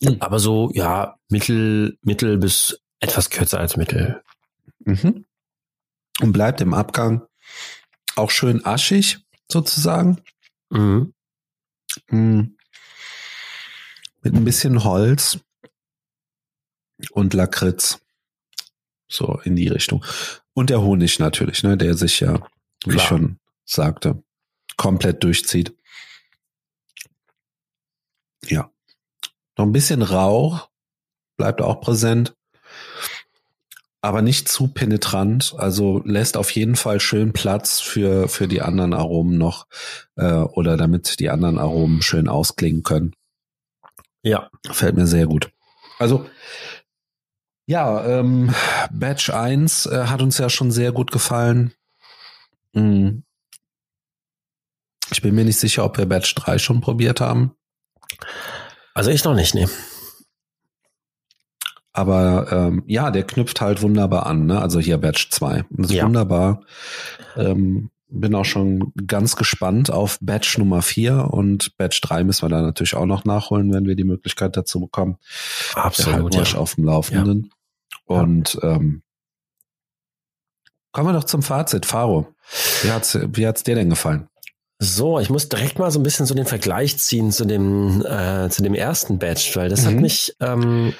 Mhm. 0.00 0.16
Aber 0.20 0.38
so, 0.38 0.70
ja, 0.72 1.16
mittel, 1.28 1.98
mittel 2.02 2.38
bis 2.38 2.80
etwas 3.00 3.30
kürzer 3.30 3.60
als 3.60 3.76
mittel. 3.76 4.22
Mhm. 4.80 5.26
Und 6.20 6.32
bleibt 6.32 6.60
im 6.60 6.74
Abgang 6.74 7.26
auch 8.16 8.30
schön 8.30 8.64
aschig, 8.64 9.18
sozusagen. 9.50 10.20
Mhm. 10.70 11.12
Mhm. 12.08 12.56
Mit 14.22 14.34
ein 14.34 14.44
bisschen 14.44 14.84
Holz 14.84 15.38
und 17.10 17.34
Lakritz. 17.34 18.00
So 19.08 19.40
in 19.44 19.54
die 19.54 19.68
Richtung. 19.68 20.04
Und 20.54 20.70
der 20.70 20.80
Honig 20.80 21.18
natürlich, 21.18 21.62
ne, 21.62 21.76
der 21.76 21.94
sich 21.94 22.20
ja, 22.20 22.40
wie 22.84 22.90
ich 22.90 22.96
Klar. 22.96 23.06
schon 23.06 23.38
sagte, 23.64 24.22
komplett 24.76 25.22
durchzieht. 25.22 25.76
Ja. 28.48 28.70
Noch 29.56 29.66
ein 29.66 29.72
bisschen 29.72 30.02
Rauch 30.02 30.68
bleibt 31.36 31.60
auch 31.62 31.80
präsent. 31.80 32.34
Aber 34.00 34.20
nicht 34.20 34.48
zu 34.48 34.68
penetrant, 34.68 35.54
also 35.56 36.02
lässt 36.04 36.36
auf 36.36 36.50
jeden 36.50 36.76
Fall 36.76 37.00
schön 37.00 37.32
Platz 37.32 37.80
für, 37.80 38.28
für 38.28 38.46
die 38.46 38.60
anderen 38.60 38.92
Aromen 38.92 39.38
noch, 39.38 39.66
äh, 40.16 40.30
oder 40.30 40.76
damit 40.76 41.20
die 41.20 41.30
anderen 41.30 41.58
Aromen 41.58 42.02
schön 42.02 42.28
ausklingen 42.28 42.82
können. 42.82 43.14
Ja, 44.22 44.50
Fällt 44.70 44.96
mir 44.96 45.06
sehr 45.06 45.26
gut. 45.26 45.50
Also, 45.98 46.28
ja, 47.66 48.04
ähm, 48.04 48.54
Batch 48.90 49.30
1 49.30 49.86
äh, 49.86 50.06
hat 50.06 50.20
uns 50.20 50.36
ja 50.38 50.50
schon 50.50 50.70
sehr 50.70 50.92
gut 50.92 51.10
gefallen. 51.10 51.72
Mm. 52.74 53.20
Ich 55.10 55.22
bin 55.22 55.34
mir 55.34 55.44
nicht 55.44 55.58
sicher, 55.58 55.84
ob 55.84 55.96
wir 55.96 56.06
Batch 56.06 56.34
3 56.34 56.58
schon 56.58 56.80
probiert 56.80 57.20
haben. 57.20 57.54
Also 58.94 59.10
ich 59.10 59.24
noch 59.24 59.34
nicht, 59.34 59.54
nee. 59.54 59.66
Aber 61.92 62.50
ähm, 62.50 62.82
ja, 62.86 63.12
der 63.12 63.22
knüpft 63.22 63.60
halt 63.60 63.80
wunderbar 63.80 64.26
an, 64.26 64.46
ne? 64.46 64.60
Also 64.60 64.80
hier 64.80 64.98
Batch 64.98 65.30
2. 65.30 65.64
Das 65.70 65.90
ist 65.90 65.96
ja. 65.96 66.04
wunderbar. 66.04 66.62
Ähm, 67.36 67.90
bin 68.08 68.34
auch 68.34 68.44
schon 68.44 68.92
ganz 69.06 69.36
gespannt 69.36 69.90
auf 69.90 70.18
Batch 70.20 70.58
Nummer 70.58 70.82
4 70.82 71.32
und 71.32 71.76
Batch 71.76 72.00
3 72.00 72.24
müssen 72.24 72.42
wir 72.42 72.48
da 72.48 72.62
natürlich 72.62 72.94
auch 72.94 73.06
noch 73.06 73.24
nachholen, 73.24 73.72
wenn 73.72 73.86
wir 73.86 73.94
die 73.94 74.04
Möglichkeit 74.04 74.56
dazu 74.56 74.80
bekommen. 74.80 75.18
Absolut. 75.74 76.34
Ja. 76.34 76.58
auf 76.58 76.74
dem 76.74 76.84
Laufenden. 76.84 77.50
Ja. 78.08 78.16
Und 78.20 78.58
ähm, 78.62 79.02
kommen 80.92 81.08
wir 81.08 81.12
doch 81.12 81.24
zum 81.24 81.42
Fazit. 81.42 81.86
Faro, 81.86 82.28
wie 82.82 82.90
hat's, 82.90 83.18
wie 83.20 83.46
hat's 83.46 83.62
dir 83.62 83.76
denn 83.76 83.90
gefallen? 83.90 84.28
So, 84.80 85.20
ich 85.20 85.30
muss 85.30 85.48
direkt 85.48 85.78
mal 85.78 85.90
so 85.90 86.00
ein 86.00 86.02
bisschen 86.02 86.26
so 86.26 86.34
den 86.34 86.46
Vergleich 86.46 86.98
ziehen 86.98 87.32
zu 87.32 87.44
dem, 87.44 88.04
äh, 88.04 88.48
zu 88.50 88.62
dem 88.62 88.74
ersten 88.74 89.18
Batch, 89.18 89.56
weil 89.56 89.68
das 89.68 89.82
mhm. 89.82 89.86
hat 89.86 89.94
mich, 89.94 90.36
ähm, 90.40 90.94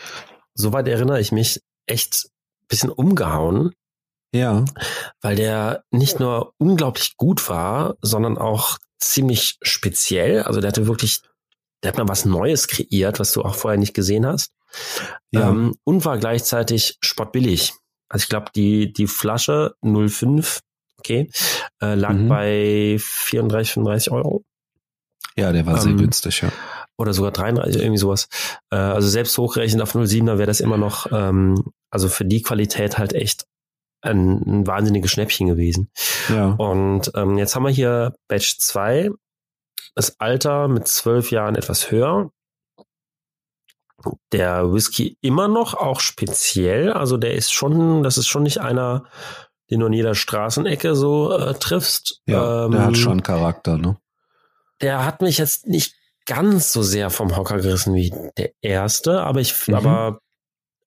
soweit 0.55 0.89
erinnere 0.89 1.21
ich 1.21 1.33
mich, 1.33 1.61
echt 1.87 2.29
bisschen 2.69 2.91
umgehauen. 2.91 3.73
Ja. 4.35 4.65
Weil 5.21 5.37
der 5.37 5.85
nicht 5.91 6.19
nur 6.19 6.55
unglaublich 6.59 7.17
gut 7.17 7.49
war, 7.49 7.97
sondern 8.01 8.39
auch 8.39 8.79
ziemlich 8.99 9.59
speziell. 9.63 10.43
Also 10.43 10.61
der 10.61 10.69
hatte 10.69 10.87
wirklich, 10.87 11.23
der 11.83 11.93
hat 11.93 11.99
mal 11.99 12.09
was 12.09 12.25
Neues 12.25 12.69
kreiert, 12.69 13.21
was 13.21 13.33
du 13.33 13.43
auch 13.43 13.55
vorher 13.55 13.79
nicht 13.79 13.95
gesehen 13.95 14.27
hast. 14.27 14.51
Ja. 15.31 15.51
Ähm, 15.51 15.77
und 15.85 16.05
war 16.05 16.19
gleichzeitig 16.19 16.97
spottbillig. 17.01 17.75
Also 18.09 18.25
ich 18.25 18.29
glaube, 18.29 18.51
die, 18.55 18.93
die 18.93 19.07
Flasche 19.07 19.75
05, 19.83 20.61
okay, 21.05 21.31
äh, 21.83 21.95
lag 21.95 22.15
mhm. 22.15 22.29
bei 22.29 22.97
34, 22.99 23.75
35 23.75 24.13
Euro. 24.13 24.45
Ja, 25.37 25.53
der 25.53 25.67
war 25.67 25.81
sehr 25.81 25.93
ähm, 25.93 25.99
günstig, 25.99 26.43
ja. 26.43 26.51
Oder 26.97 27.13
sogar 27.13 27.33
33, 27.33 27.83
irgendwie 27.83 27.99
sowas. 27.99 28.29
Äh, 28.71 28.77
also 28.77 29.09
selbst 29.09 29.37
hochgerechnet 29.37 29.83
auf 29.83 29.95
07er 29.95 30.39
wäre 30.39 30.47
das 30.47 30.61
immer 30.61 30.77
noch, 30.77 31.07
ähm, 31.11 31.73
also 31.91 32.09
für 32.09 32.25
die 32.25 32.43
Qualität 32.43 32.99
halt 32.99 33.13
echt 33.13 33.45
ein, 34.01 34.43
ein 34.47 34.67
wahnsinniges 34.67 35.11
Schnäppchen 35.11 35.49
gewesen. 35.49 35.91
Ja. 36.29 36.51
Und 36.51 37.11
ähm, 37.15 37.37
jetzt 37.39 37.57
haben 37.57 37.65
wir 37.65 37.71
hier 37.71 38.15
Batch 38.29 38.59
2, 38.59 39.11
das 39.95 40.21
Alter 40.21 40.69
mit 40.69 40.87
zwölf 40.87 41.31
Jahren 41.31 41.57
etwas 41.57 41.91
höher. 41.91 42.31
Der 44.33 44.73
Whisky 44.73 45.17
immer 45.23 45.49
noch 45.49 45.75
auch 45.75 46.01
speziell, 46.01 46.93
also 46.93 47.17
der 47.17 47.35
ist 47.35 47.53
schon, 47.53 48.03
das 48.03 48.19
ist 48.19 48.29
schon 48.29 48.43
nicht 48.43 48.59
einer, 48.59 49.05
den 49.71 49.81
du 49.81 49.87
in 49.87 49.93
jeder 49.93 50.15
Straßenecke 50.15 50.95
so 50.95 51.37
äh, 51.37 51.55
triffst. 51.55 52.21
Ja, 52.27 52.67
ähm, 52.67 52.73
der 52.73 52.81
hat 52.83 52.89
ähm, 52.89 52.95
schon 52.95 53.23
Charakter, 53.23 53.79
ne? 53.79 53.97
Der 54.81 55.05
hat 55.05 55.23
mich 55.23 55.39
jetzt 55.39 55.67
nicht 55.67 55.95
ganz 56.27 56.73
so 56.73 56.83
sehr 56.83 57.11
vom 57.11 57.37
Hocker 57.37 57.57
gerissen 57.57 57.95
wie 57.95 58.13
der 58.37 58.53
erste, 58.61 59.23
aber 59.23 59.41
ich, 59.41 59.69
mhm. 59.69 59.75
aber 59.75 60.21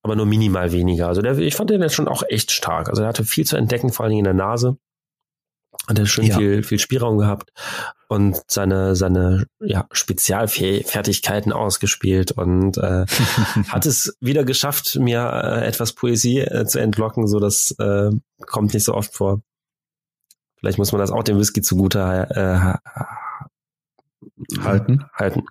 aber 0.08 0.16
nur 0.16 0.26
minimal 0.26 0.72
weniger. 0.72 1.08
Also 1.08 1.22
der, 1.22 1.38
ich 1.38 1.56
fand 1.56 1.70
den 1.70 1.82
jetzt 1.82 1.96
schon 1.96 2.08
auch 2.08 2.24
echt 2.30 2.52
stark. 2.52 2.88
Also 2.88 3.02
er 3.02 3.10
hatte 3.10 3.26
viel 3.26 3.46
zu 3.46 3.58
entdecken, 3.58 3.92
vor 3.92 4.06
allen 4.06 4.12
Dingen 4.12 4.26
in 4.26 4.38
der 4.38 4.46
Nase. 4.46 4.78
Hat 5.88 5.98
er 5.98 6.06
schön 6.06 6.26
ja. 6.26 6.38
viel, 6.38 6.64
viel 6.64 6.80
Spielraum 6.80 7.18
gehabt 7.18 7.52
und 8.10 8.42
seine, 8.48 8.96
seine 8.96 9.48
ja, 9.60 9.88
Spezialfertigkeiten 9.92 11.54
ausgespielt 11.54 12.32
und 12.34 12.78
äh, 12.78 13.06
hat 13.70 13.86
es 13.86 14.18
wieder 14.20 14.44
geschafft, 14.44 14.98
mir 15.00 15.22
äh, 15.22 15.66
etwas 15.66 15.94
Poesie 15.94 16.40
äh, 16.40 16.66
zu 16.66 16.80
entlocken, 16.80 17.28
so 17.28 17.40
das 17.40 17.72
äh, 17.80 18.12
kommt 18.46 18.74
nicht 18.74 18.84
so 18.84 18.94
oft 18.94 19.14
vor. 19.14 19.42
Vielleicht 20.58 20.78
muss 20.78 20.92
man 20.92 21.00
das 21.00 21.12
auch 21.12 21.24
dem 21.24 21.38
Whisky 21.38 21.62
zugute 21.62 22.00
äh, 22.00 22.78
halten. 24.62 25.06
halten. 25.14 25.44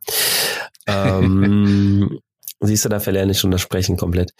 ähm, 0.87 2.21
Siehst 2.61 2.85
du, 2.85 2.89
da 2.89 3.01
verlerne 3.01 3.33
ich 3.33 3.39
schon 3.39 3.51
das 3.51 3.61
Sprechen 3.61 3.97
komplett. 3.97 4.33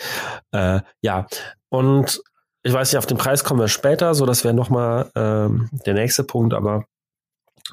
Äh, 0.51 0.81
ja, 1.03 1.27
und 1.69 2.23
ich 2.67 2.73
weiß 2.73 2.91
nicht, 2.91 2.99
auf 2.99 3.07
den 3.07 3.17
Preis 3.17 3.45
kommen 3.45 3.61
wir 3.61 3.69
später, 3.69 4.13
so 4.15 4.27
das 4.27 4.43
wäre 4.43 4.53
nochmal 4.53 5.13
ähm, 5.15 5.71
der 5.87 5.95
nächste 5.95 6.25
Punkt, 6.25 6.53
aber 6.53 6.85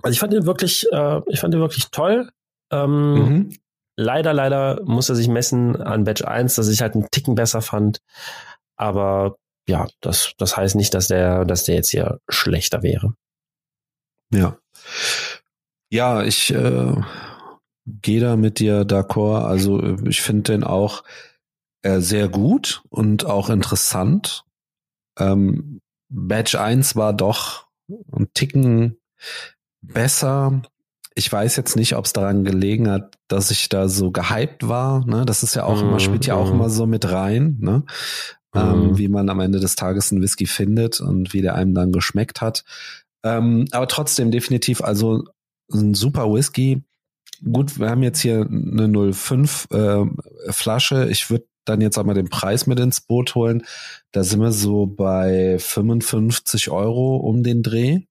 also 0.04 0.14
ich 0.14 0.20
fand 0.20 0.34
den 0.34 0.46
wirklich, 0.46 0.86
äh, 0.92 1.22
ich 1.28 1.40
fand 1.40 1.52
den 1.52 1.62
wirklich 1.62 1.90
toll. 1.90 2.30
Ähm, 2.72 3.14
mhm. 3.14 3.58
Leider, 3.96 4.34
leider 4.34 4.82
muss 4.84 5.10
er 5.10 5.16
sich 5.16 5.28
messen 5.28 5.82
an 5.82 6.04
Batch 6.04 6.24
1, 6.24 6.54
dass 6.56 6.68
ich 6.68 6.82
halt 6.82 6.94
einen 6.94 7.08
Ticken 7.10 7.34
besser 7.34 7.62
fand. 7.64 8.02
Aber 8.76 9.38
ja, 9.68 9.88
das, 10.00 10.34
das 10.38 10.58
heißt 10.58 10.76
nicht, 10.76 10.94
dass 10.94 11.08
der, 11.08 11.46
dass 11.46 11.64
der 11.64 11.76
jetzt 11.76 11.90
hier 11.90 12.20
schlechter 12.30 12.84
wäre. 12.84 13.16
Ja. 14.32 14.58
Ja, 15.90 16.22
ich 16.22 16.54
äh, 16.54 16.96
gehe 17.86 18.22
da 18.22 18.36
mit 18.36 18.60
dir 18.60 18.82
d'accord. 18.82 19.44
Also 19.44 19.98
ich 20.06 20.22
finde 20.22 20.54
den 20.54 20.64
auch 20.64 21.04
äh, 21.82 22.00
sehr 22.00 22.30
gut 22.30 22.84
und 22.90 23.26
auch 23.26 23.50
interessant. 23.50 24.46
Ähm, 25.18 25.82
Batch 26.10 26.56
1 26.56 26.96
war 26.96 27.14
doch 27.14 27.68
ein 28.12 28.28
Ticken 28.34 28.98
besser. 29.82 30.62
Ich 31.16 31.32
weiß 31.32 31.56
jetzt 31.56 31.76
nicht, 31.76 31.96
ob 31.96 32.06
es 32.06 32.14
daran 32.14 32.44
gelegen 32.44 32.90
hat, 32.90 33.18
dass 33.28 33.52
ich 33.52 33.70
da 33.70 33.88
so 33.88 34.12
gehypt 34.12 34.68
war. 34.68 35.06
Ne? 35.06 35.26
Das 35.26 35.44
ist 35.44 35.56
ja 35.56 35.66
auch 35.66 35.82
mm, 35.82 35.86
immer, 35.86 36.00
spielt 36.00 36.26
ja 36.26 36.36
auch 36.36 36.48
mhm. 36.48 36.56
immer 36.56 36.70
so 36.70 36.88
mit 36.88 37.10
rein, 37.12 37.58
ne? 37.60 37.84
Mm. 38.54 38.58
Ähm, 38.58 38.88
mhm. 38.88 38.98
wie 38.98 39.08
man 39.08 39.30
am 39.30 39.40
Ende 39.40 39.60
des 39.60 39.76
Tages 39.76 40.12
einen 40.12 40.22
Whisky 40.22 40.46
findet 40.46 41.02
und 41.02 41.34
wie 41.34 41.42
der 41.42 41.56
einem 41.56 41.74
dann 41.74 41.92
geschmeckt 41.92 42.42
hat. 42.42 42.64
Ähm, 43.24 43.66
aber 43.72 43.88
trotzdem 43.88 44.32
definitiv 44.32 44.82
also 44.82 45.24
ein 45.72 45.94
super 45.94 46.32
Whisky 46.32 46.84
gut, 47.52 47.80
wir 47.80 47.90
haben 47.90 48.04
jetzt 48.04 48.22
hier 48.22 48.48
eine 48.50 49.14
05 49.14 49.68
äh, 49.72 50.06
Flasche. 50.50 51.10
Ich 51.10 51.30
würde 51.30 51.46
dann 51.66 51.82
jetzt 51.82 51.98
einmal 51.98 52.16
den 52.16 52.30
Preis 52.30 52.68
mit 52.68 52.80
ins 52.80 53.02
Boot 53.02 53.36
holen. 53.36 53.64
Da 54.12 54.24
sind 54.24 54.42
wir 54.42 54.52
so 54.52 54.86
bei 54.86 55.58
55 55.60 56.70
Euro 56.70 57.18
um 57.18 57.44
den 57.44 57.64
Dreh. 57.64 57.94
Ja. 57.94 58.02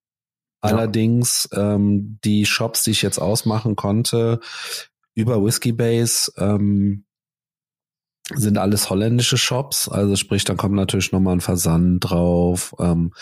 Allerdings 0.60 1.48
ähm, 1.52 2.18
die 2.24 2.46
Shops, 2.46 2.84
die 2.84 2.92
ich 2.92 3.02
jetzt 3.02 3.18
ausmachen 3.18 3.76
konnte, 3.76 4.40
über 5.14 5.44
Whiskey 5.44 5.72
Base, 5.72 6.32
ähm, 6.38 7.04
sind 8.34 8.56
alles 8.56 8.88
holländische 8.88 9.36
Shops, 9.36 9.88
also 9.88 10.16
sprich, 10.16 10.44
dann 10.44 10.56
kommt 10.56 10.74
natürlich 10.74 11.12
nochmal 11.12 11.36
ein 11.36 11.40
Versand 11.40 12.08
drauf. 12.08 12.74
Ähm, 12.78 13.12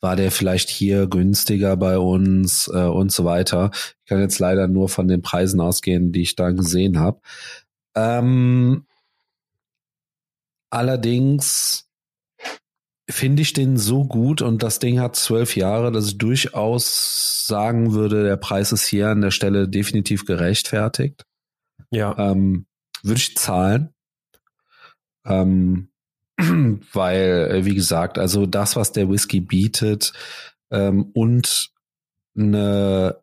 war 0.00 0.16
der 0.16 0.30
vielleicht 0.30 0.68
hier 0.68 1.06
günstiger 1.06 1.76
bei 1.76 1.98
uns 1.98 2.68
äh, 2.68 2.82
und 2.82 3.12
so 3.12 3.24
weiter. 3.24 3.70
Ich 3.72 4.08
kann 4.08 4.20
jetzt 4.20 4.38
leider 4.38 4.68
nur 4.68 4.88
von 4.88 5.08
den 5.08 5.22
Preisen 5.22 5.60
ausgehen, 5.60 6.12
die 6.12 6.22
ich 6.22 6.34
da 6.34 6.50
gesehen 6.50 6.98
habe. 6.98 7.20
Ähm, 7.94 8.84
allerdings 10.70 11.88
finde 13.10 13.42
ich 13.42 13.52
den 13.54 13.78
so 13.78 14.04
gut 14.04 14.42
und 14.42 14.62
das 14.62 14.78
Ding 14.78 15.00
hat 15.00 15.16
zwölf 15.16 15.56
Jahre, 15.56 15.90
dass 15.90 16.08
ich 16.08 16.18
durchaus 16.18 17.46
sagen 17.46 17.94
würde, 17.94 18.24
der 18.24 18.36
Preis 18.36 18.72
ist 18.72 18.86
hier 18.86 19.08
an 19.08 19.22
der 19.22 19.30
Stelle 19.30 19.68
definitiv 19.68 20.26
gerechtfertigt. 20.26 21.24
Ja. 21.90 22.16
Ähm, 22.18 22.66
würde 23.02 23.18
ich 23.18 23.36
zahlen. 23.36 23.94
Ähm, 25.24 25.88
weil, 26.92 27.48
äh, 27.50 27.64
wie 27.64 27.74
gesagt, 27.74 28.18
also 28.18 28.46
das, 28.46 28.76
was 28.76 28.92
der 28.92 29.08
Whisky 29.08 29.40
bietet 29.40 30.12
ähm, 30.70 31.10
und 31.14 31.70
eine, 32.36 33.16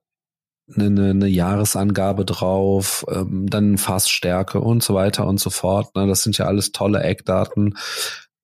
eine, 0.73 1.11
eine 1.11 1.27
Jahresangabe 1.27 2.25
drauf, 2.25 3.05
ähm, 3.09 3.47
dann 3.49 3.77
Fassstärke 3.77 4.59
und 4.59 4.83
so 4.83 4.95
weiter 4.95 5.27
und 5.27 5.39
so 5.39 5.49
fort. 5.49 5.95
Ne? 5.95 6.07
Das 6.07 6.23
sind 6.23 6.37
ja 6.37 6.45
alles 6.45 6.71
tolle 6.71 7.03
Eckdaten. 7.03 7.77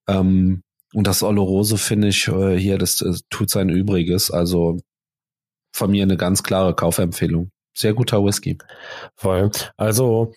Ähm, 0.07 0.63
und 0.93 1.07
das 1.07 1.23
Oloroso 1.23 1.77
finde 1.77 2.09
ich 2.09 2.27
äh, 2.27 2.57
hier, 2.57 2.77
das, 2.77 2.97
das 2.97 3.21
tut 3.29 3.49
sein 3.49 3.69
Übriges. 3.69 4.29
Also 4.29 4.79
von 5.73 5.91
mir 5.91 6.03
eine 6.03 6.17
ganz 6.17 6.43
klare 6.43 6.75
Kaufempfehlung. 6.75 7.51
Sehr 7.75 7.93
guter 7.93 8.23
Whisky. 8.23 8.57
Voll. 9.15 9.49
Also 9.77 10.33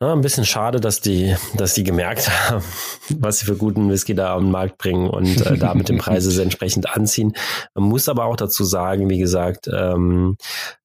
ja, 0.00 0.12
ein 0.12 0.22
bisschen 0.22 0.46
schade, 0.46 0.80
dass 0.80 1.00
die, 1.00 1.36
dass 1.54 1.74
die 1.74 1.84
gemerkt 1.84 2.30
haben, 2.30 2.64
was 3.18 3.40
sie 3.40 3.46
für 3.46 3.56
guten 3.56 3.90
Whisky 3.90 4.14
da 4.14 4.34
am 4.34 4.50
Markt 4.50 4.78
bringen 4.78 5.10
und 5.10 5.44
äh, 5.46 5.58
da 5.58 5.74
mit 5.74 5.88
den 5.88 5.98
Preisen 5.98 6.40
entsprechend 6.42 6.88
anziehen. 6.94 7.34
Man 7.74 7.84
muss 7.84 8.08
aber 8.08 8.24
auch 8.24 8.36
dazu 8.36 8.64
sagen, 8.64 9.10
wie 9.10 9.18
gesagt, 9.18 9.68
ähm, 9.72 10.36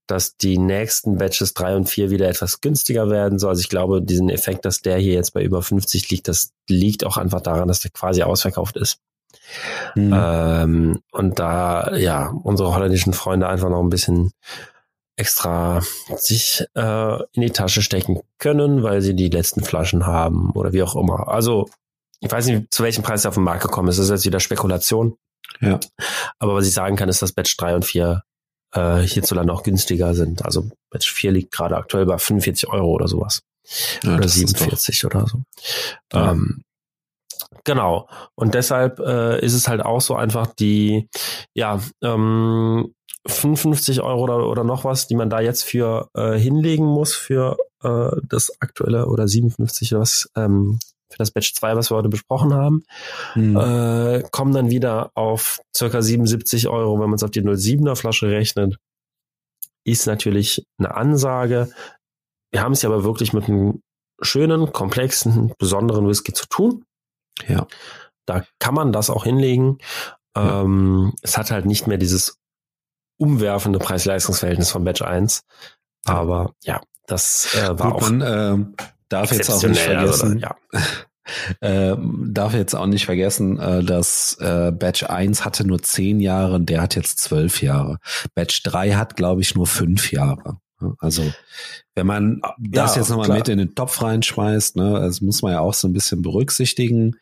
dass 0.08 0.38
die 0.38 0.58
nächsten 0.58 1.17
Batches 1.17 1.54
drei 1.54 1.75
und 1.75 1.89
vier 1.89 2.10
wieder 2.12 2.28
etwas 2.28 2.62
günstiger 2.62 3.10
werden 3.10 3.39
soll. 3.39 3.51
Also 3.51 3.62
ich 3.62 3.69
glaube, 3.69 4.01
diesen 4.01 4.30
Effekt, 4.30 4.65
dass 4.65 4.82
der 4.82 4.97
hier 4.97 5.13
jetzt 5.13 5.34
bei 5.34 5.41
über 5.41 5.62
50 5.62 6.10
liegt, 6.10 6.28
das 6.28 6.51
liegt 6.69 7.06
auch 7.06 7.17
einfach 7.17 7.41
daran, 7.41 7.67
dass 7.67 7.80
der 7.80 7.91
quasi 7.91 8.21
ausverkauft 8.21 8.78
ist. 8.78 8.99
Mhm. 9.95 10.13
Ähm, 10.13 10.99
und 11.12 11.39
da, 11.39 11.95
ja, 11.95 12.30
unsere 12.43 12.75
holländischen 12.75 13.13
Freunde 13.13 13.47
einfach 13.47 13.69
noch 13.69 13.82
ein 13.82 13.89
bisschen 13.89 14.32
extra 15.17 15.82
sich 16.17 16.65
äh, 16.75 17.23
in 17.34 17.41
die 17.41 17.51
Tasche 17.51 17.82
stecken 17.82 18.21
können, 18.38 18.84
weil 18.84 19.01
sie 19.01 19.15
die 19.15 19.30
letzten 19.30 19.63
Flaschen 19.63 20.06
haben 20.06 20.51
oder 20.51 20.73
wie 20.73 20.84
auch 20.84 20.95
immer. 20.95 21.28
Also 21.30 21.69
ich 22.19 22.32
weiß 22.32 22.47
nicht, 22.47 22.73
zu 22.73 22.84
welchem 22.84 23.04
Preis 23.04 23.25
er 23.25 23.30
auf 23.30 23.36
den 23.36 23.43
Markt 23.43 23.63
gekommen 23.63 23.88
ist. 23.88 23.97
Das 23.97 24.06
ist 24.06 24.12
jetzt 24.12 24.25
wieder 24.25 24.39
Spekulation. 24.39 25.17
Ja. 25.62 25.80
Aber 26.39 26.56
was 26.56 26.67
ich 26.67 26.73
sagen 26.73 26.95
kann, 26.95 27.10
ist, 27.10 27.21
dass 27.21 27.32
Batch 27.32 27.56
3 27.58 27.75
und 27.75 27.86
4 27.86 28.23
äh, 28.73 28.99
hierzulande 28.99 29.54
auch 29.54 29.63
günstiger 29.63 30.13
sind. 30.13 30.43
Also 30.43 30.69
Batch 30.89 31.12
4 31.12 31.32
liegt 31.32 31.51
gerade 31.51 31.78
aktuell 31.78 32.06
bei 32.06 32.17
45 32.17 32.67
Euro 32.69 32.91
oder 32.91 33.08
sowas. 33.08 33.41
Ja, 34.04 34.15
oder 34.15 34.28
47 34.28 35.06
oder 35.06 35.25
so. 35.28 35.43
Ja. 36.13 36.32
Ähm, 36.32 36.64
Genau. 37.65 38.08
Und 38.36 38.54
deshalb 38.54 38.99
äh, 38.99 39.43
ist 39.43 39.54
es 39.54 39.67
halt 39.67 39.84
auch 39.84 39.99
so 39.99 40.15
einfach 40.15 40.47
die, 40.47 41.10
ja, 41.54 41.82
ähm, 42.01 42.93
55 43.28 44.01
Euro 44.01 44.23
oder, 44.23 44.47
oder 44.47 44.63
noch 44.63 44.86
was, 44.86 45.08
die 45.08 45.15
man 45.15 45.30
da 45.30 45.41
jetzt 45.41 45.63
für 45.63 46.10
äh, 46.13 46.38
hinlegen 46.38 46.86
muss 46.86 47.15
für 47.15 47.58
äh, 47.84 48.12
das 48.30 48.51
aktuelle 48.62 49.08
oder 49.08 49.28
57 49.28 49.93
oder 49.93 50.01
was, 50.01 50.30
ähm, 50.36 50.80
für 51.10 51.17
das 51.17 51.32
Batch 51.32 51.54
2, 51.56 51.75
was 51.75 51.91
wir 51.91 51.97
heute 51.97 52.10
besprochen 52.10 52.54
haben, 52.54 52.84
hm. 53.34 53.56
äh, 53.56 54.23
kommen 54.32 54.54
dann 54.54 54.69
wieder 54.69 55.12
auf 55.15 55.60
circa 55.75 56.01
77 56.01 56.67
Euro, 56.67 56.99
wenn 56.99 57.10
man 57.10 57.15
es 57.15 57.23
auf 57.23 57.32
die 57.32 57.41
07er 57.41 57.95
Flasche 57.95 58.30
rechnet. 58.30 58.78
Ist 59.84 60.08
natürlich 60.08 60.65
eine 60.78 60.95
Ansage. 60.95 61.69
Wir 62.51 62.62
haben 62.62 62.73
es 62.73 62.82
ja 62.82 62.89
aber 62.89 63.04
wirklich 63.04 63.34
mit 63.34 63.47
einem 63.47 63.82
schönen, 64.21 64.71
komplexen, 64.71 65.54
besonderen 65.58 66.08
Whisky 66.08 66.34
zu 66.34 66.47
tun. 66.47 66.85
Ja. 67.48 67.67
Da 68.26 68.43
kann 68.60 68.74
man 68.74 68.91
das 68.91 69.10
auch 69.10 69.24
hinlegen. 69.24 69.78
Ja. 70.36 70.62
Ähm, 70.62 71.13
es 71.21 71.38
hat 71.38 71.52
halt 71.52 71.65
nicht 71.65 71.88
mehr 71.88 71.98
dieses 71.98 72.39
umwerfende 73.17 73.80
Preis-Leistungs-Verhältnis 73.80 74.71
von 74.71 74.84
Batch 74.84 75.02
1. 75.02 75.43
Aber 76.06 76.54
ja, 76.63 76.82
das 77.08 77.56
äh, 77.56 77.80
war 77.80 77.91
Gut, 77.91 78.04
auch. 78.04 78.10
Man 78.10 78.21
äh, 78.21 78.84
darf 79.10 79.32
jetzt 79.32 79.50
auch 79.50 79.63
nicht 79.63 79.82
vergessen. 79.82 80.43
Also, 80.43 80.48
ja. 80.48 80.56
Äh, 81.60 81.95
darf 82.28 82.54
jetzt 82.54 82.76
auch 82.76 82.86
nicht 82.86 83.06
vergessen, 83.06 83.58
äh, 83.60 83.84
dass 83.84 84.38
äh, 84.39 84.71
Batch 84.71 85.06
1 85.06 85.43
hatte 85.43 85.65
nur 85.65 85.82
zehn 85.82 86.19
Jahre 86.19 86.54
und 86.54 86.69
der 86.69 86.84
hat 86.84 86.95
jetzt 86.95 87.17
zwölf 87.17 87.63
Jahre. 87.63 87.98
Batch 88.36 88.62
3 88.62 88.91
hat, 88.91 89.15
glaube 89.15 89.41
ich, 89.41 89.56
nur 89.56 89.65
fünf 89.65 90.12
Jahre. 90.12 90.60
Also 91.00 91.24
wenn 91.95 92.08
man 92.08 92.41
ja, 92.43 92.54
das 92.58 92.95
jetzt 92.95 93.10
nochmal 93.10 93.30
mit 93.30 93.50
in 93.50 93.58
den 93.58 93.76
Topf 93.76 94.02
reinschmeißt, 94.02 94.76
ne, 94.76 95.00
das 95.00 95.21
muss 95.21 95.41
man 95.41 95.54
ja 95.54 95.60
auch 95.60 95.74
so 95.74 95.88
ein 95.88 95.93
bisschen 95.93 96.21
berücksichtigen. 96.21 97.17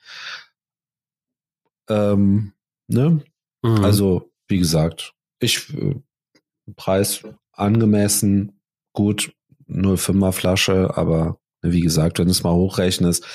Ähm, 1.89 2.53
ne? 2.87 3.23
Mhm. 3.61 3.83
Also, 3.83 4.31
wie 4.47 4.59
gesagt, 4.59 5.13
ich 5.39 5.73
äh, 5.73 5.95
Preis 6.75 7.23
angemessen, 7.51 8.59
gut, 8.93 9.33
0,5er 9.69 10.31
Flasche, 10.31 10.97
aber 10.97 11.39
wie 11.61 11.81
gesagt, 11.81 12.19
wenn 12.19 12.25
du 12.25 12.31
es 12.31 12.43
mal 12.43 12.53
hochrechnest 12.53 13.25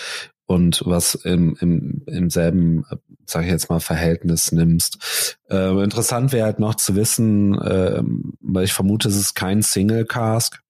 und 0.48 0.82
was 0.87 1.14
im, 1.14 1.56
im, 1.61 2.02
im 2.06 2.30
selben, 2.30 2.87
sag 3.26 3.44
ich 3.44 3.50
jetzt 3.50 3.68
mal, 3.68 3.80
Verhältnis 3.80 4.50
nimmst. 4.50 5.37
Äh, 5.50 5.84
interessant 5.84 6.32
wäre 6.32 6.46
halt 6.46 6.58
noch 6.58 6.74
zu 6.74 6.96
wissen, 6.96 7.54
äh, 7.61 8.02
weil 8.40 8.64
ich 8.64 8.72
vermute, 8.72 9.08
es 9.08 9.16
ist 9.16 9.34
kein 9.34 9.61
Single 9.61 10.06
Cask. 10.06 10.62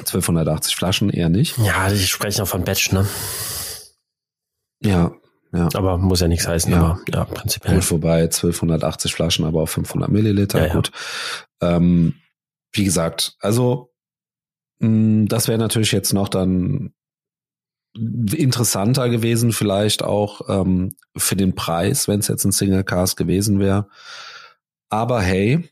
1280 0.00 0.76
Flaschen 0.76 1.08
eher 1.08 1.30
nicht. 1.30 1.56
Ja, 1.56 1.90
ich 1.90 2.10
spreche 2.10 2.42
noch 2.42 2.48
von 2.48 2.64
Batch, 2.64 2.92
ne? 2.92 3.08
Ja, 4.84 5.12
ja. 5.50 5.70
Aber 5.72 5.96
muss 5.96 6.20
ja 6.20 6.28
nichts 6.28 6.46
heißen, 6.46 6.70
ja. 6.70 6.78
aber 6.78 7.00
ja, 7.08 7.24
prinzipiell. 7.24 7.76
Gut, 7.76 7.84
vorbei 7.84 8.24
1280 8.24 9.14
Flaschen, 9.14 9.46
aber 9.46 9.62
auch 9.62 9.68
500 9.70 10.10
Milliliter, 10.10 10.66
ja, 10.66 10.74
gut. 10.74 10.92
Ja. 11.62 11.76
Ähm, 11.76 12.16
wie 12.72 12.84
gesagt, 12.84 13.36
also 13.40 13.90
mh, 14.80 14.88
mm, 14.88 15.28
das 15.28 15.48
wäre 15.48 15.58
natürlich 15.58 15.92
jetzt 15.92 16.12
noch 16.12 16.28
dann 16.28 16.92
interessanter 17.94 19.08
gewesen, 19.08 19.52
vielleicht 19.52 20.02
auch 20.02 20.42
ähm, 20.48 20.96
für 21.16 21.36
den 21.36 21.54
Preis, 21.54 22.08
wenn 22.08 22.20
es 22.20 22.28
jetzt 22.28 22.44
ein 22.44 22.52
Single 22.52 22.84
Cast 22.84 23.16
gewesen 23.16 23.58
wäre. 23.60 23.88
Aber 24.88 25.20
hey. 25.20 25.68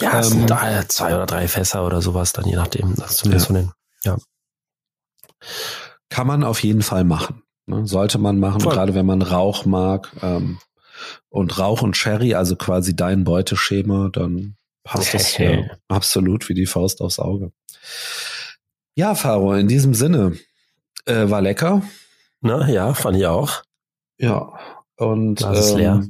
Ja, 0.00 0.20
es 0.20 0.30
ähm, 0.30 0.38
sind 0.38 0.50
da 0.50 0.88
zwei 0.88 1.14
oder 1.14 1.26
drei 1.26 1.48
Fässer 1.48 1.84
oder 1.84 2.02
sowas, 2.02 2.32
dann 2.32 2.46
je 2.46 2.56
nachdem. 2.56 2.94
Das 2.94 3.16
zumindest 3.16 3.46
ja. 3.46 3.54
von 3.54 3.56
den, 3.56 3.72
ja. 4.04 4.16
Kann 6.08 6.26
man 6.26 6.44
auf 6.44 6.62
jeden 6.62 6.82
Fall 6.82 7.04
machen. 7.04 7.42
Ne? 7.66 7.86
Sollte 7.86 8.18
man 8.18 8.38
machen, 8.38 8.60
gerade 8.60 8.94
wenn 8.94 9.06
man 9.06 9.22
Rauch 9.22 9.64
mag. 9.64 10.10
Ähm, 10.22 10.58
und 11.28 11.58
Rauch 11.58 11.82
und 11.82 11.96
Sherry, 11.96 12.34
also 12.34 12.56
quasi 12.56 12.96
dein 12.96 13.24
Beuteschema, 13.24 14.08
dann 14.12 14.56
passt 14.84 15.14
das 15.14 15.36
ja 15.38 15.64
absolut 15.88 16.48
wie 16.48 16.54
die 16.54 16.66
Faust 16.66 17.00
aufs 17.00 17.18
Auge. 17.18 17.52
Ja, 18.98 19.14
Faro, 19.14 19.54
in 19.54 19.68
diesem 19.68 19.94
Sinne, 19.94 20.32
äh, 21.06 21.30
war 21.30 21.40
lecker. 21.40 21.82
Na 22.40 22.68
ja, 22.68 22.94
fand 22.94 23.16
ich 23.16 23.26
auch. 23.26 23.62
Ja, 24.18 24.54
und 24.96 25.36
Glas 25.36 25.70
ähm, 25.70 25.78
leer. 25.78 26.04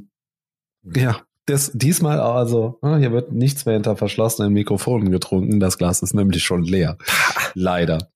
Ja, 0.95 1.21
das, 1.45 1.69
diesmal 1.75 2.19
also, 2.19 2.79
ne, 2.81 2.97
hier 2.97 3.11
wird 3.11 3.31
nichts 3.31 3.67
mehr 3.67 3.75
hinter 3.75 3.95
verschlossenen 3.95 4.53
Mikrofonen 4.53 5.11
getrunken. 5.11 5.59
Das 5.59 5.77
Glas 5.77 6.01
ist 6.01 6.15
nämlich 6.15 6.43
schon 6.43 6.63
leer. 6.63 6.97
Leider. 7.53 8.09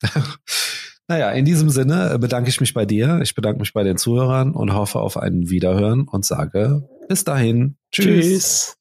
naja, 1.07 1.29
in 1.29 1.45
diesem 1.45 1.69
Sinne 1.69 2.17
bedanke 2.17 2.49
ich 2.49 2.59
mich 2.59 2.73
bei 2.73 2.87
dir. 2.87 3.19
Ich 3.21 3.35
bedanke 3.35 3.59
mich 3.59 3.73
bei 3.73 3.83
den 3.83 3.97
Zuhörern 3.97 4.53
und 4.53 4.73
hoffe 4.73 5.01
auf 5.01 5.17
ein 5.17 5.51
Wiederhören 5.51 6.07
und 6.07 6.25
sage 6.25 6.89
bis 7.07 7.23
dahin. 7.23 7.77
Tschüss. 7.91 8.25
Tschüss. 8.25 8.77